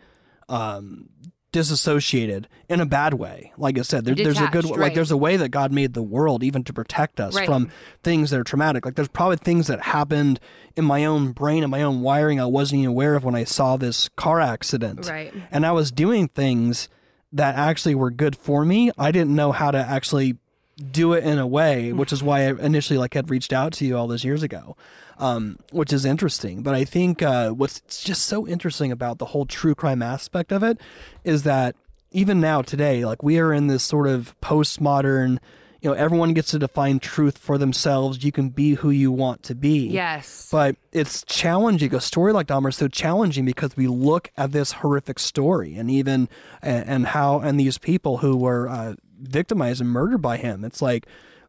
[0.49, 1.09] um,
[1.53, 3.53] disassociated in a bad way.
[3.57, 5.95] Like I said, there, there's a good Detached, like there's a way that God made
[5.95, 7.47] the world even to protect us Right.
[7.47, 7.71] from
[8.03, 8.85] things that are traumatic.
[8.85, 10.41] Like there's probably things that happened
[10.77, 13.45] in my own brain and my own wiring I wasn't even aware of when I
[13.45, 15.09] saw this car accident.
[15.09, 15.33] Right.
[15.51, 16.89] And I was doing things
[17.33, 18.91] that actually were good for me.
[18.99, 20.37] I didn't know how to actually
[20.93, 21.97] do it in a way, mm.
[21.97, 24.77] which is why I initially like had reached out to you all those years ago,
[25.19, 26.63] um, which is interesting.
[26.63, 30.63] But I think uh, what's just so interesting about the whole true crime aspect of
[30.63, 30.81] it
[31.25, 31.77] is that
[32.11, 35.39] even now today, like we are in this sort of postmodern,
[35.81, 38.25] you know, everyone gets to define truth for themselves.
[38.25, 39.89] You can be who you want to be.
[39.89, 40.49] Yes.
[40.51, 41.95] But it's challenging.
[41.95, 45.91] A story like Dahmer is so challenging because we look at this horrific story and
[45.91, 46.29] even
[46.63, 50.65] and, and how and these people who were uh, victimized and murdered by him.
[50.65, 51.07] It's like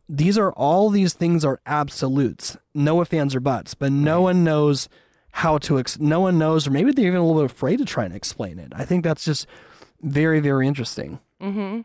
[0.09, 2.57] these are all these things are absolutes.
[2.73, 3.75] No ifs, ands, or buts.
[3.75, 4.89] But no one knows
[5.31, 5.79] how to.
[5.79, 8.15] Ex- no one knows, or maybe they're even a little bit afraid to try and
[8.15, 8.73] explain it.
[8.75, 9.47] I think that's just
[10.01, 11.19] very, very interesting.
[11.41, 11.81] mm-hmm.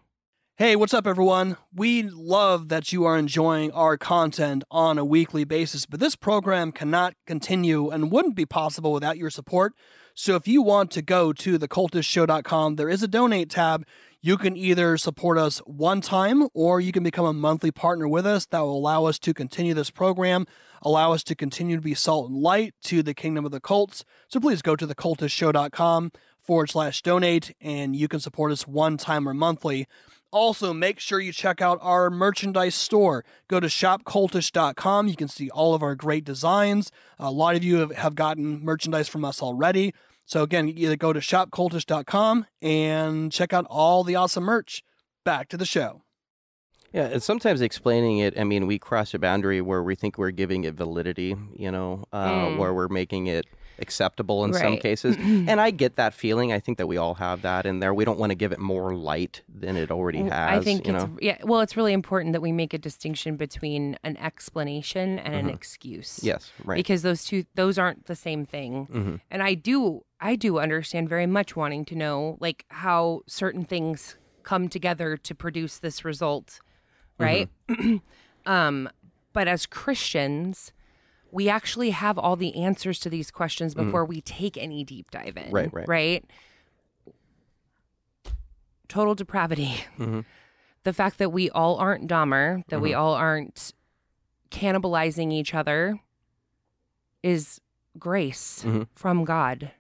[0.57, 1.57] Hey, what's up, everyone?
[1.75, 6.71] We love that you are enjoying our content on a weekly basis, but this program
[6.71, 9.75] cannot continue and wouldn't be possible without your support.
[10.15, 13.85] So if you want to go to thecultishshow.com, there is a donate tab.
[14.25, 18.25] You can either support us one time or you can become a monthly partner with
[18.25, 18.47] us.
[18.47, 20.47] That will allow us to continue this program,
[20.81, 24.03] allow us to continue to be salt and light to the kingdom of the cults.
[24.29, 26.11] So please go to thecultishshow.com
[26.41, 29.87] forward slash donate and you can support us one time or monthly.
[30.31, 33.27] Also, make sure you check out our merchandise store.
[33.47, 35.07] Go to shopcultish.com.
[35.07, 36.91] You can see all of our great designs.
[37.19, 39.93] A lot of you have, have gotten merchandise from us already.
[40.27, 44.83] So, again, either go to shopcultish.com and check out all the awesome merch.
[45.25, 46.03] Back to the show.
[46.93, 50.31] Yeah, and sometimes explaining it, I mean, we cross a boundary where we think we're
[50.31, 53.47] giving it validity, you know, uh, where we're making it
[53.81, 55.17] acceptable in some cases.
[55.19, 56.53] and I get that feeling.
[56.53, 57.93] I think that we all have that in there.
[57.93, 60.31] We don't want to give it more light than it already has.
[60.33, 61.17] I think you it's know?
[61.21, 61.39] yeah.
[61.43, 66.21] Well, it's really important that we make a distinction between an explanation and an excuse.
[66.23, 66.77] Yes, right.
[66.77, 68.87] Because those two, those aren't the same thing.
[68.87, 69.21] Mhm.
[69.33, 74.17] And I do, I do understand very much wanting to know like how certain things
[74.43, 76.61] come together to produce this result,
[77.19, 77.49] right?
[77.69, 77.97] Mm-hmm.
[78.51, 78.89] um,
[79.33, 80.73] but as Christians.
[81.31, 85.37] We actually have all the answers to these questions before we take any deep dive
[85.37, 85.47] in.
[85.47, 85.55] Mm-hmm.
[85.57, 85.89] Right, right.
[85.89, 86.25] Right.
[88.89, 90.21] Total depravity hmm
[90.85, 92.83] the fact that we all aren't Dahmer, that Mm-hmm.
[92.85, 93.73] we all aren't
[94.53, 95.99] cannibalizing each other
[97.23, 97.61] is
[97.99, 98.87] grace Mhm.
[98.95, 99.73] from God.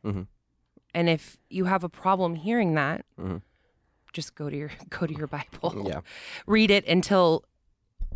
[0.95, 3.43] And if you have a problem hearing that, Mhm.
[4.13, 5.85] just go to your go to your Bible.
[5.87, 6.01] Yeah.
[6.47, 7.45] Read it until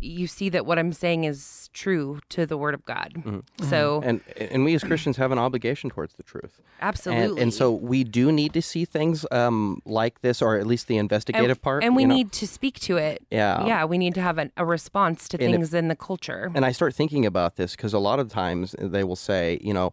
[0.01, 3.15] you see that what I'm saying is true to the word of God.
[3.17, 3.43] Mhm.
[3.69, 6.61] So And and we as Christians have an obligation towards the truth.
[6.81, 7.25] absolutely.
[7.31, 10.87] And, and so we do need to see things um, like this, or at least
[10.87, 11.83] the investigative and, part.
[11.83, 12.15] and we you know?
[12.15, 13.25] need to speak to it.
[13.29, 13.65] Yeah.
[13.65, 16.49] Yeah, we need to have an, a response to And if- things in the culture.
[16.55, 19.73] And I start thinking about this because a lot of times they will say, you
[19.73, 19.91] know,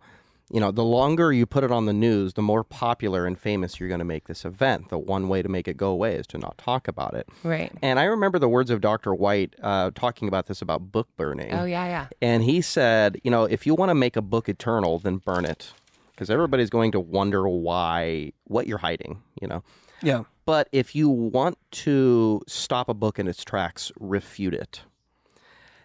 [0.51, 3.81] you know, the longer you put it on the news, the more popular and famous
[3.81, 4.91] you're going to make this event.
[4.91, 7.29] The one way to make it go away is to not talk about it.
[7.43, 7.73] right.
[7.83, 9.13] And I remember the words of Dr.
[9.13, 11.53] White uh, talking about this about book burning.
[11.53, 12.07] Oh yeah, yeah.
[12.23, 15.45] And he said, you know, if you want to make a book eternal, then burn
[15.45, 15.73] it.
[16.13, 19.63] Because everybody's going to wonder why, what you're hiding, you know.
[20.01, 20.25] Yeah.
[20.47, 24.83] But if you want to stop a book in its tracks, refute it.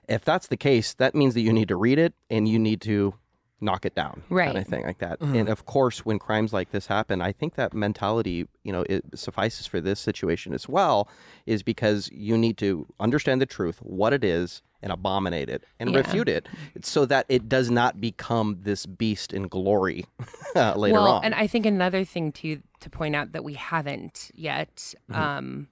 [0.07, 2.79] If that's the case, that means that you need to read it and you need
[2.81, 3.15] to
[3.63, 4.47] knock it down, Right.
[4.47, 5.21] Kind of thing like that.
[5.21, 9.03] And of course, when crimes like this happen, I think that mentality, you know, it
[9.13, 11.07] suffices for this situation as well,
[11.45, 15.91] is because you need to understand the truth, what it is, and abominate it and
[15.91, 15.97] Yeah.
[15.97, 16.49] refute it,
[16.81, 20.05] so that it does not become this beast in glory
[20.55, 21.23] uh, later well, on.
[21.23, 25.21] and I think another thing to to point out that we haven't yet, Mm-hmm.
[25.21, 25.67] um,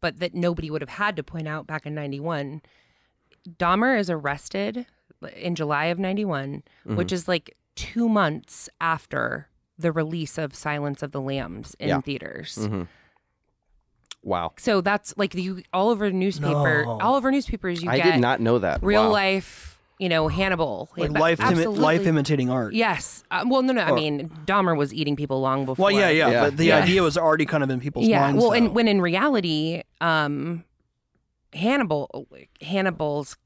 [0.00, 2.60] but that nobody would have had to point out back in '91.
[3.48, 4.86] Dahmer is arrested
[5.36, 6.96] in July of '91, Mm-hmm.
[6.96, 9.48] which is like two months after
[9.78, 12.00] the release of Silence of the Lambs in Yeah.
[12.00, 12.58] theaters.
[12.60, 12.86] Mhm.
[14.22, 14.52] Wow.
[14.58, 16.98] So that's like you all over newspaper, No.
[17.00, 17.82] all over newspapers.
[17.82, 18.82] You I get did not know that.
[18.82, 19.12] real Wow.
[19.12, 22.74] life, you know, Hannibal, Like life, imi- life imitating art.
[22.74, 23.24] Yes.
[23.30, 23.82] Uh, well, no, no.
[23.82, 25.84] I mean, Dahmer was eating people long before.
[25.84, 26.40] Well, yeah, yeah, Yeah.
[26.44, 26.82] but the Yeah.
[26.82, 28.20] idea was already kind of in people's yeah.
[28.20, 28.40] minds.
[28.42, 28.56] Well, though.
[28.56, 30.64] and when in reality, um,
[31.54, 32.28] Hannibal,
[32.60, 33.36] Hannibal's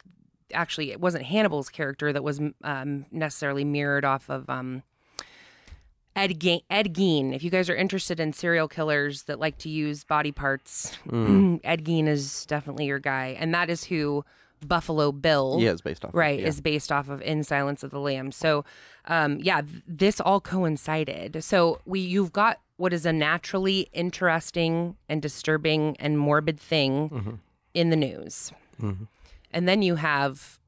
[0.55, 4.83] actually it wasn't Hannibal's character that was um, necessarily mirrored off of um,
[6.17, 7.35] Ed Gein, Ed Gein.
[7.35, 11.61] If you guys are interested in serial killers that like to use body parts, Mm.
[11.65, 14.25] Ed Gein is definitely your guy, and that is who
[14.65, 15.59] Buffalo Bill.
[15.61, 16.11] Yeah, it's based off.
[16.11, 16.47] of- Right, yeah.
[16.47, 18.37] is based off of In Silence of the Lambs.
[18.37, 18.65] So,
[19.07, 21.43] um, yeah, th- this all coincided.
[21.43, 27.31] So we you've got what is a naturally interesting and disturbing and morbid thing Mm-hmm.
[27.75, 28.53] in the news,
[29.55, 30.59] and then you have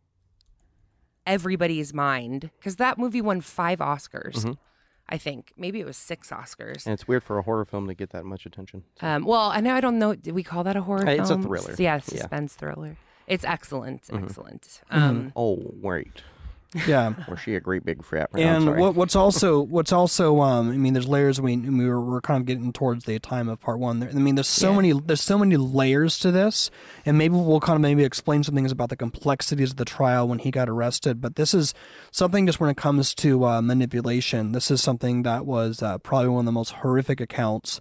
[1.27, 4.37] everybody's mind because that movie won five Oscars.
[4.37, 4.53] Mm-hmm.
[5.09, 6.85] I think maybe it was six Oscars.
[6.87, 8.83] And it's weird for a horror film to get that much attention.
[9.01, 10.15] Um, well, I know I don't know.
[10.15, 11.73] Did we call that a horror It's a thriller.
[11.73, 12.01] S- Yeah, Yeah.
[12.01, 12.97] suspense thriller.
[13.29, 14.25] It's excellent, Mm-hmm.
[14.25, 14.81] excellent.
[14.91, 16.23] Um, Oh, wait.
[16.87, 17.15] Yeah.
[17.29, 18.31] Was she a great big frat?
[18.35, 22.01] I'm And what, what's also what's also um I mean there's layers we we were,
[22.01, 24.71] we're kind of getting towards the time of part one there I mean there's so
[24.71, 24.77] Yeah.
[24.77, 26.71] many there's so many layers to this
[27.05, 30.29] and maybe we'll kind of maybe explain some things about the complexities of the trial
[30.29, 31.73] when he got arrested but this is
[32.11, 36.29] something just when it comes to uh, manipulation this is something that was uh, probably
[36.29, 37.81] one of the most horrific accounts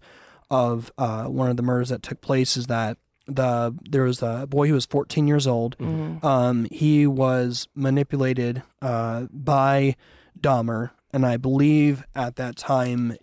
[0.52, 4.46] of uh, one of the murders that took place is that the there was a
[4.48, 5.76] boy who was 14 years old.
[6.24, 9.96] Um, he was manipulated uh, by
[10.40, 13.18] Dahmer, and I believe at that time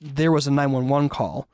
[0.00, 1.46] there was a 911 call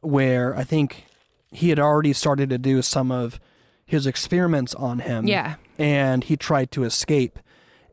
[0.00, 1.04] where I think
[1.52, 3.38] he had already started to do some of
[3.84, 5.26] his experiments on him.
[5.26, 5.56] Yeah.
[5.78, 7.38] and he tried to escape.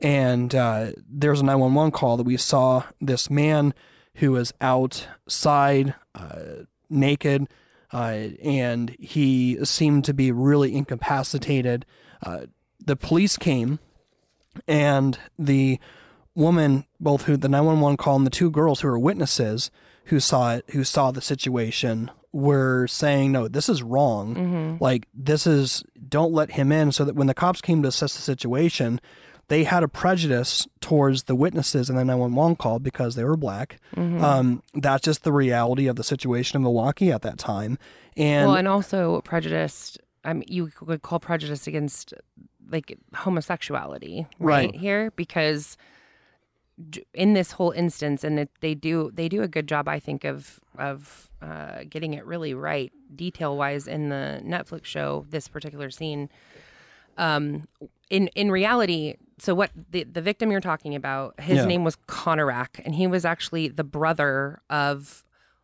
[0.02, 3.74] And uh, there was a 911 call that we saw this man
[4.16, 7.48] who was outside, uh, naked,
[7.94, 11.86] uh, and he seemed to be really incapacitated.
[12.24, 12.48] Uh,
[12.84, 13.80] the police came,
[14.68, 15.80] and the
[16.36, 19.72] woman, both who the 911 call and the two girls who were witnesses
[20.06, 24.78] who saw it, who saw the situation, were saying, "No, this is wrong.
[24.80, 28.16] Like this is don't let him in." So that when the cops came to assess
[28.16, 29.02] the situation,
[29.50, 33.80] they had a prejudice towards the witnesses in the 911 call because they were black.
[33.96, 37.78] Um, that's just the reality of the situation in Milwaukee at that time.
[38.18, 40.00] And, well, and also prejudiced.
[40.26, 42.14] I mean, you could call prejudice against
[42.70, 44.76] like homosexuality, right, Right.
[44.76, 45.78] here because
[47.14, 50.26] in this whole instance, and it, they do they do a good job, I think,
[50.26, 55.26] of of uh, getting it really right, detail wise, in the Netflix show.
[55.30, 56.30] This particular scene,
[57.18, 57.68] um,
[58.10, 61.66] in in reality, so what the the victim you're talking about, his Yeah.
[61.68, 65.24] name was Konerak, and he was actually the brother of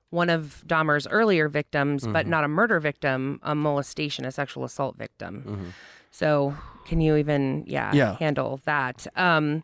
[0.09, 4.95] one of Dahmer's earlier victims, but not a murder victim, a molestation, a sexual assault
[4.95, 5.73] victim.
[6.11, 6.55] So,
[6.85, 8.15] can you even, yeah, Yeah.
[8.17, 9.07] handle that?
[9.15, 9.63] Um,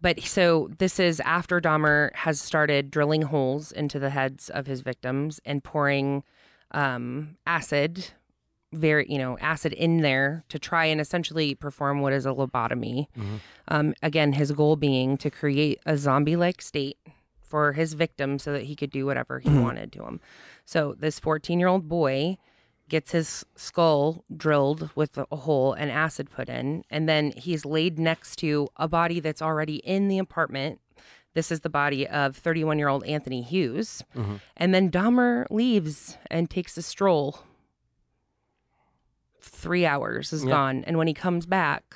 [0.00, 4.80] but so this is after Dahmer has started drilling holes into the heads of his
[4.80, 6.24] victims and pouring
[6.72, 8.06] um, acid,
[8.74, 13.06] very you know acid in there to try and essentially perform what is a lobotomy.
[13.18, 13.36] Mm-hmm.
[13.68, 16.98] Um, again, his goal being to create a zombie-like state
[17.40, 19.62] for his victim so that he could do whatever he mm-hmm.
[19.62, 20.20] wanted to him.
[20.64, 22.38] So this 14-year-old boy
[22.88, 27.98] gets his skull drilled with a hole and acid put in, and then he's laid
[27.98, 30.80] next to a body that's already in the apartment.
[31.34, 34.02] This is the body of 31 year old Anthony Hughes.
[34.16, 34.36] Mm-hmm.
[34.56, 37.40] And then Dahmer leaves and takes a stroll.
[39.50, 40.50] Three hours is Yeah.
[40.50, 40.84] gone.
[40.86, 41.94] And when he comes back,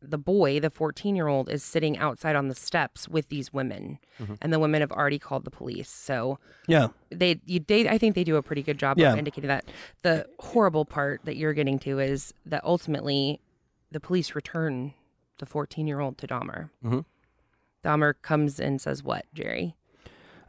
[0.00, 3.98] the boy, the 14 year old, is sitting outside on the steps with these women.
[4.40, 5.90] And the women have already called the police.
[5.90, 9.12] So yeah, they you they I think they do a pretty good job Yeah.
[9.12, 9.64] of indicating that.
[10.02, 13.40] The horrible part that you're getting to is that ultimately
[13.90, 14.94] the police return
[15.38, 16.70] the 14 year old to Dahmer.
[16.84, 17.04] Mhm.
[17.84, 19.74] Dahmer comes and says what, Jerry?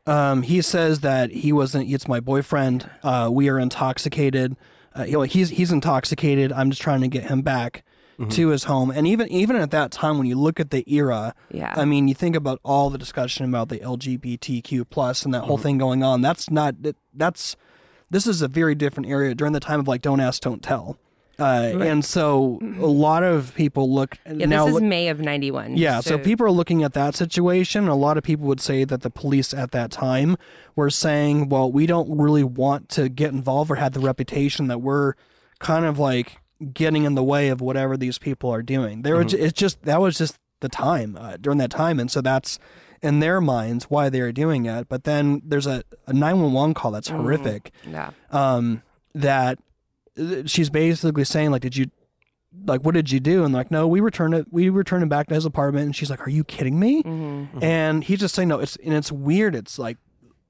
[0.07, 1.89] Um, he says that he wasn't.
[1.89, 2.89] It's my boyfriend.
[3.03, 4.55] Uh, we are intoxicated.
[4.97, 6.51] Uh, you know, he's he's intoxicated.
[6.51, 7.83] I'm just trying to get him back
[8.31, 8.91] to his home.
[8.91, 11.73] And even even at that time, when you look at the era, Yeah.
[11.77, 15.57] I mean, you think about all the discussion about the LGBTQ plus and that whole
[15.57, 16.19] thing going on.
[16.21, 17.55] That's not that, that's
[18.09, 20.97] this is a very different area during the time of like don't ask, don't tell.
[21.39, 24.65] Uh, And so a lot of people look yeah, now.
[24.65, 25.77] this is May of 91.
[25.77, 27.87] yeah, so, people are looking at that situation.
[27.87, 30.37] A lot of people would say that the police at that time
[30.75, 34.79] were saying, well, we don't really want to get involved or have the reputation that
[34.79, 35.13] we're
[35.59, 36.37] kind of like
[36.73, 39.03] getting in the way of whatever these people are doing.
[39.03, 41.99] There was, it's just, that was just the time uh, during that time.
[41.99, 42.59] And so that's,
[43.01, 44.89] in their minds why they are doing it.
[44.89, 48.09] But then there's a, a 911 call that's horrific Yeah.
[48.29, 48.81] um,
[49.15, 49.57] that
[50.45, 51.89] she's basically saying like, did you
[52.65, 53.43] like what did you do?
[53.43, 54.47] And like, no, we returned it.
[54.51, 55.85] We returned him back to his apartment.
[55.85, 57.03] And she's like, are you kidding me?
[57.03, 57.63] Mm-hmm.
[57.63, 58.59] And he's just saying no.
[58.59, 59.55] It's and it's weird.
[59.55, 59.97] It's like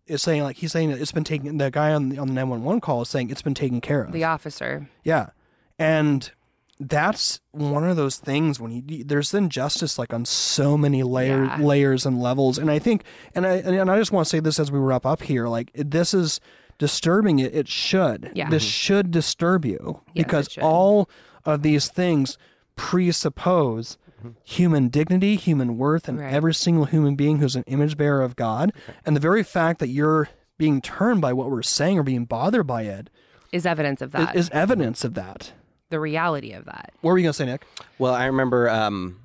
[0.07, 1.57] it's saying like he's saying that it's been taken.
[1.57, 3.81] The guy on the on the nine one one call is saying it's been taken
[3.81, 4.11] care of.
[4.11, 4.89] The officer.
[5.03, 5.29] Yeah,
[5.77, 6.31] and
[6.79, 11.57] that's one of those things when you there's injustice like on so many layer, Yeah.
[11.59, 12.57] layers and levels.
[12.57, 13.03] And I think,
[13.35, 15.71] and I and I just want to say this as we wrap up here, like
[15.75, 16.39] this is
[16.79, 17.37] disturbing.
[17.37, 18.31] It it should.
[18.33, 18.49] Yeah.
[18.49, 21.07] This should disturb you Yes, because all
[21.45, 22.37] of these things
[22.75, 23.97] presuppose
[24.43, 26.33] human dignity, human worth, and Right.
[26.33, 28.73] every single human being who's an image bearer of God.
[29.05, 30.27] And the very fact that you're
[30.57, 33.09] being turned by what we're saying or being bothered by it
[33.53, 34.35] Is evidence of that.
[34.35, 35.53] is evidence of that.
[35.89, 36.91] the reality of that.
[37.01, 37.65] What were you gonna say, Nick?
[37.97, 39.17] Well, I remember, um,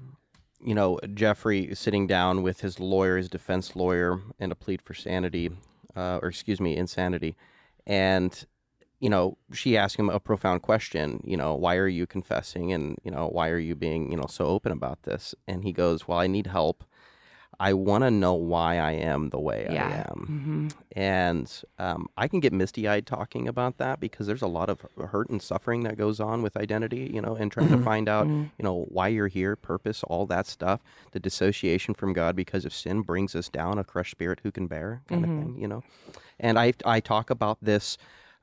[0.64, 4.94] you know, Jeffrey sitting down with his lawyer, his defense lawyer, and a plead for
[4.94, 5.50] sanity,
[5.96, 7.36] uh, or excuse me, insanity.
[7.86, 8.46] And,
[9.00, 12.72] you know, she asked him a profound question, you know, why are you confessing?
[12.72, 15.34] And, you know, why are you being, you know, so open about this?
[15.46, 16.84] And he goes, well, I need help.
[17.60, 19.86] I want to know why I am the way Yeah.
[19.88, 20.26] I am.
[20.26, 24.70] hmm And um, I can get misty eyed talking about that because there's a lot
[24.70, 28.08] of hurt and suffering that goes on with identity, you know, and trying to find
[28.08, 30.80] out, you know, why you're here, purpose, all that stuff.
[31.12, 34.66] The dissociation from God because of sin brings us down, a crushed spirit who can
[34.66, 35.82] bear, kind of thing, you know.
[36.38, 37.96] And I, I talk about this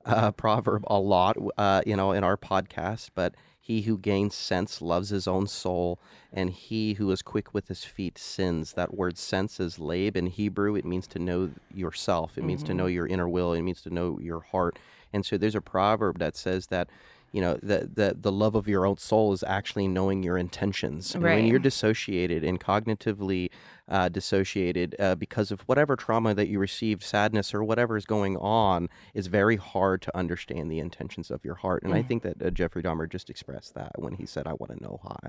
[0.06, 4.82] uh, proverb a lot, uh, you know, in our podcast, but he who gains sense
[4.82, 6.00] loves his own soul,
[6.34, 8.74] and he who is quick with his feet sins.
[8.74, 10.76] That word sense is lab in Hebrew.
[10.76, 12.96] It means to know yourself, it means to know mm-hmm.
[12.96, 14.80] your inner will, it means to know your heart.
[15.14, 16.90] And so there's a proverb that says that.
[17.34, 21.16] You know, the, the the love of your own soul is actually knowing your intentions.
[21.16, 23.50] And when you're dissociated and cognitively
[23.92, 28.38] uh, dissociated uh, because of whatever trauma that you received, sadness or whatever is going
[28.38, 31.84] on, is very hard to understand the intentions of your heart.
[31.84, 34.72] And I think that uh, Jeffrey Dahmer just expressed that when he said, "I want
[34.76, 35.20] to know why,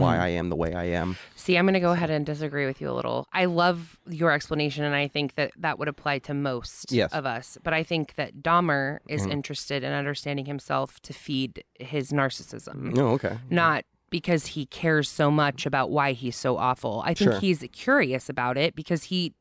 [0.00, 2.66] why I am the way I am." See, I'm going to go ahead and disagree
[2.66, 3.28] with you a little.
[3.32, 7.12] I love your explanation, and I think that that would apply to most Yes.
[7.12, 7.58] of us.
[7.62, 13.08] But I think that Dahmer is interested in understanding himself to feed his narcissism, Oh,
[13.14, 13.36] okay.
[13.50, 17.02] not because he cares so much about why he's so awful.
[17.04, 17.40] I think Sure.
[17.40, 19.34] he's curious about it because he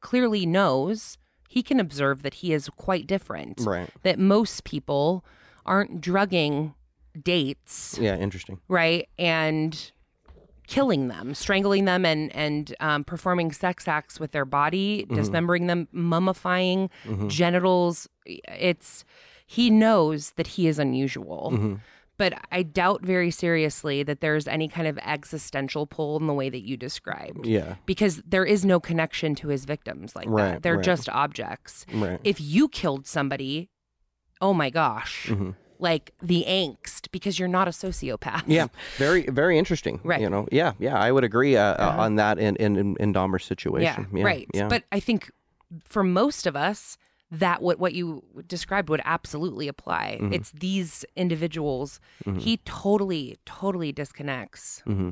[0.00, 3.60] clearly knows he can observe that he is quite different.
[3.60, 3.90] Right.
[4.02, 5.24] That most people
[5.66, 6.74] aren't drugging
[7.20, 8.16] dates Yeah.
[8.16, 8.60] Interesting.
[8.68, 9.92] right and
[10.66, 15.14] killing them strangling them and and um, performing sex acts with their body mm-hmm.
[15.14, 17.28] dismembering them mummifying mm-hmm.
[17.28, 19.04] genitals it's
[19.46, 21.74] he knows that he is unusual mm-hmm.
[22.16, 26.48] But i doubt very seriously that there's any kind of existential pull in the way
[26.48, 27.76] that you described Yeah.
[27.86, 30.84] because there is no connection to his victims like Right, that they're right.
[30.84, 32.20] just objects Right.
[32.24, 33.68] if you killed somebody
[34.40, 35.50] oh my gosh Mm-hmm.
[35.78, 40.00] like the angst because you're not a sociopath Yeah, very, very interesting.
[40.04, 40.20] Right.
[40.20, 43.44] You know, yeah, yeah, I would agree uh, uh, on that in in in, Dahmer's
[43.44, 44.06] situation.
[44.12, 44.46] Yeah, right.
[44.54, 44.68] Yeah.
[44.68, 45.30] But I think
[45.84, 46.96] for most of us,
[47.38, 50.18] that what what you described would absolutely apply.
[50.20, 50.32] Mm-hmm.
[50.32, 52.00] It's these individuals.
[52.38, 54.82] He totally, totally disconnects.
[54.86, 55.10] Mm-hmm.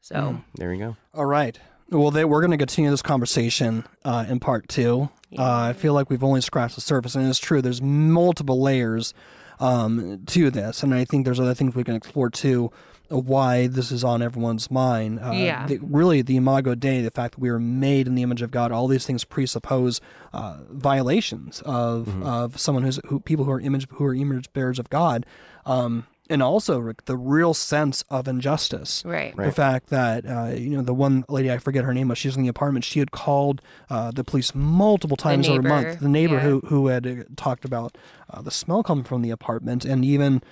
[0.00, 0.96] So there we go.
[1.14, 1.58] All right.
[1.90, 5.08] Well, they, we're going to continue this conversation uh, in part two.
[5.36, 7.62] Uh, I feel like we've only scratched the surface, and it's true.
[7.62, 9.14] There's multiple layers
[9.60, 12.70] um, to this, and I think there's other things we can explore too.
[13.08, 15.20] Why this is on everyone's mind.
[15.20, 15.64] Uh, Yeah.
[15.68, 18.50] the- really, the Imago Dei, the fact that we are made in the image of
[18.50, 20.00] God, all these things presuppose
[20.32, 22.22] uh, violations of Mm-hmm.
[22.24, 25.24] of someone who's who people who are image who are image bearers of God,
[25.64, 29.36] um, and also the real sense of injustice right.
[29.36, 32.36] the fact that uh, you know the one lady I forget her name, but she's
[32.36, 32.84] in the apartment.
[32.84, 36.00] She had called uh, the police multiple times over a month.
[36.00, 36.40] The neighbor yeah.
[36.40, 37.96] who who had uh, talked about
[38.30, 40.42] uh, the smell coming from the apartment, and even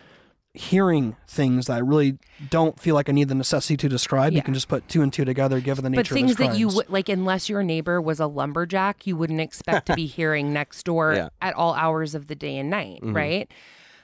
[0.57, 2.17] hearing things that I really
[2.49, 4.33] don't feel like I need the necessity to describe.
[4.35, 6.03] You can just put two and two together, given the nature.
[6.03, 6.77] But nature things of that you crimes.
[6.77, 10.85] would like, unless your neighbor was a lumberjack, you wouldn't expect to be hearing next
[10.85, 11.29] door Yeah.
[11.43, 13.17] at all hours of the day and night, Mm-hmm.
[13.17, 13.51] right?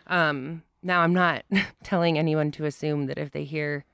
[0.09, 1.45] Um, now, I'm not
[1.85, 3.85] telling anyone to assume that if they hear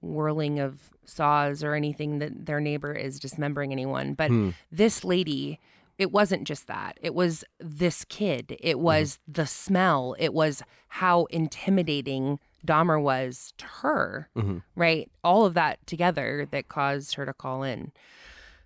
[0.00, 4.50] whirling of saws or anything that their neighbor is dismembering anyone, but Hmm.
[4.72, 5.58] this lady.
[5.98, 6.96] It wasn't just that.
[7.02, 8.56] It was this kid.
[8.58, 8.82] It Mm-hmm.
[8.84, 10.16] was the smell.
[10.18, 14.58] It was how intimidating Dahmer was to her, Mm-hmm.
[14.76, 15.10] right?
[15.22, 17.92] All of that together that caused her to call in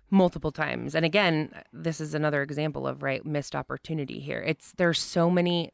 [0.09, 0.95] multiple times.
[0.95, 4.39] And again, this is another example of right missed opportunity here.
[4.41, 5.71] It's there's so many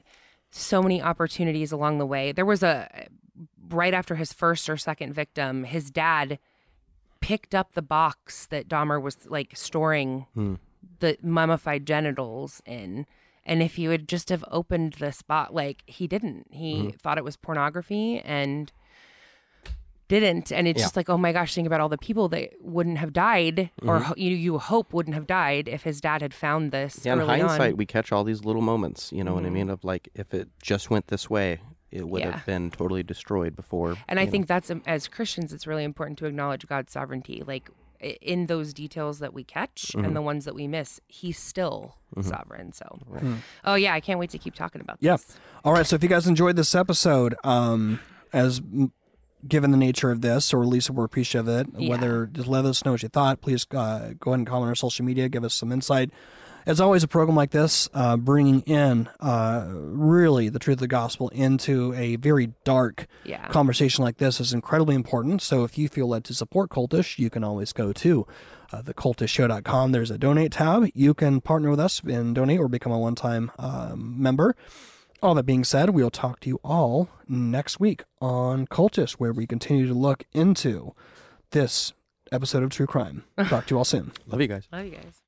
[0.51, 2.31] so many opportunities along the way.
[2.31, 3.07] There was a
[3.69, 6.37] right after his first or second victim, his dad
[7.21, 10.55] picked up the box that Dahmer was like storing Hmm.
[10.99, 13.05] the mummified genitals in.
[13.45, 16.89] And if he would just have opened the spot, like he didn't, he Mm-hmm.
[16.97, 18.71] thought it was pornography and
[20.11, 20.51] didn't.
[20.51, 20.85] And it's Yeah.
[20.85, 23.95] just like, oh my gosh, think about all the people that wouldn't have died, or
[23.95, 24.03] Mm-hmm.
[24.05, 26.93] ho- you you hope wouldn't have died if his dad had found this.
[27.05, 27.67] Yeah, in hindsight, on.
[27.69, 27.77] Mm-hmm.
[27.77, 29.11] we catch all these little moments.
[29.11, 29.69] You know what I mean?
[29.69, 31.59] Of like, if it just went this way,
[31.91, 32.31] it would Yeah.
[32.31, 33.97] have been totally destroyed before.
[34.07, 34.31] And I you know.
[34.31, 37.43] think that's um, as Christians, it's really important to acknowledge God's sovereignty.
[37.45, 37.69] Like
[38.21, 40.05] in those details that we catch Mm-hmm.
[40.05, 42.71] and the ones that we miss, He's still sovereign.
[42.73, 42.85] So,
[43.63, 45.17] oh yeah, I can't wait to keep talking about Yeah.
[45.17, 45.37] this.
[45.63, 45.85] All right.
[45.85, 47.99] So if you guys enjoyed this episode, um,
[48.33, 48.91] as m-
[49.47, 51.89] given the nature of this, or at least we're appreciative of it, Yeah.
[51.89, 53.41] whether just let us know what you thought.
[53.41, 55.29] Please uh, go ahead and comment on our social media.
[55.29, 56.11] Give us some insight.
[56.63, 60.87] As always, a program like this, uh, bringing in uh, really the truth of the
[60.87, 63.47] gospel into a very dark Yeah.
[63.47, 65.41] conversation like this is incredibly important.
[65.41, 68.27] So if you feel led to support Cultish, you can always go to
[68.71, 69.91] uh, thecultishshow.com.
[69.91, 70.87] There's a donate tab.
[70.93, 74.55] You can partner with us and donate or become a one time um, member.
[75.21, 79.45] All that being said, we'll talk to you all next week on Cultish, where we
[79.45, 80.95] continue to look into
[81.51, 81.93] this
[82.31, 83.23] episode of True Crime.
[83.37, 84.13] Talk to you all soon.
[84.25, 84.67] Love you guys.
[84.71, 85.20] Love you guys.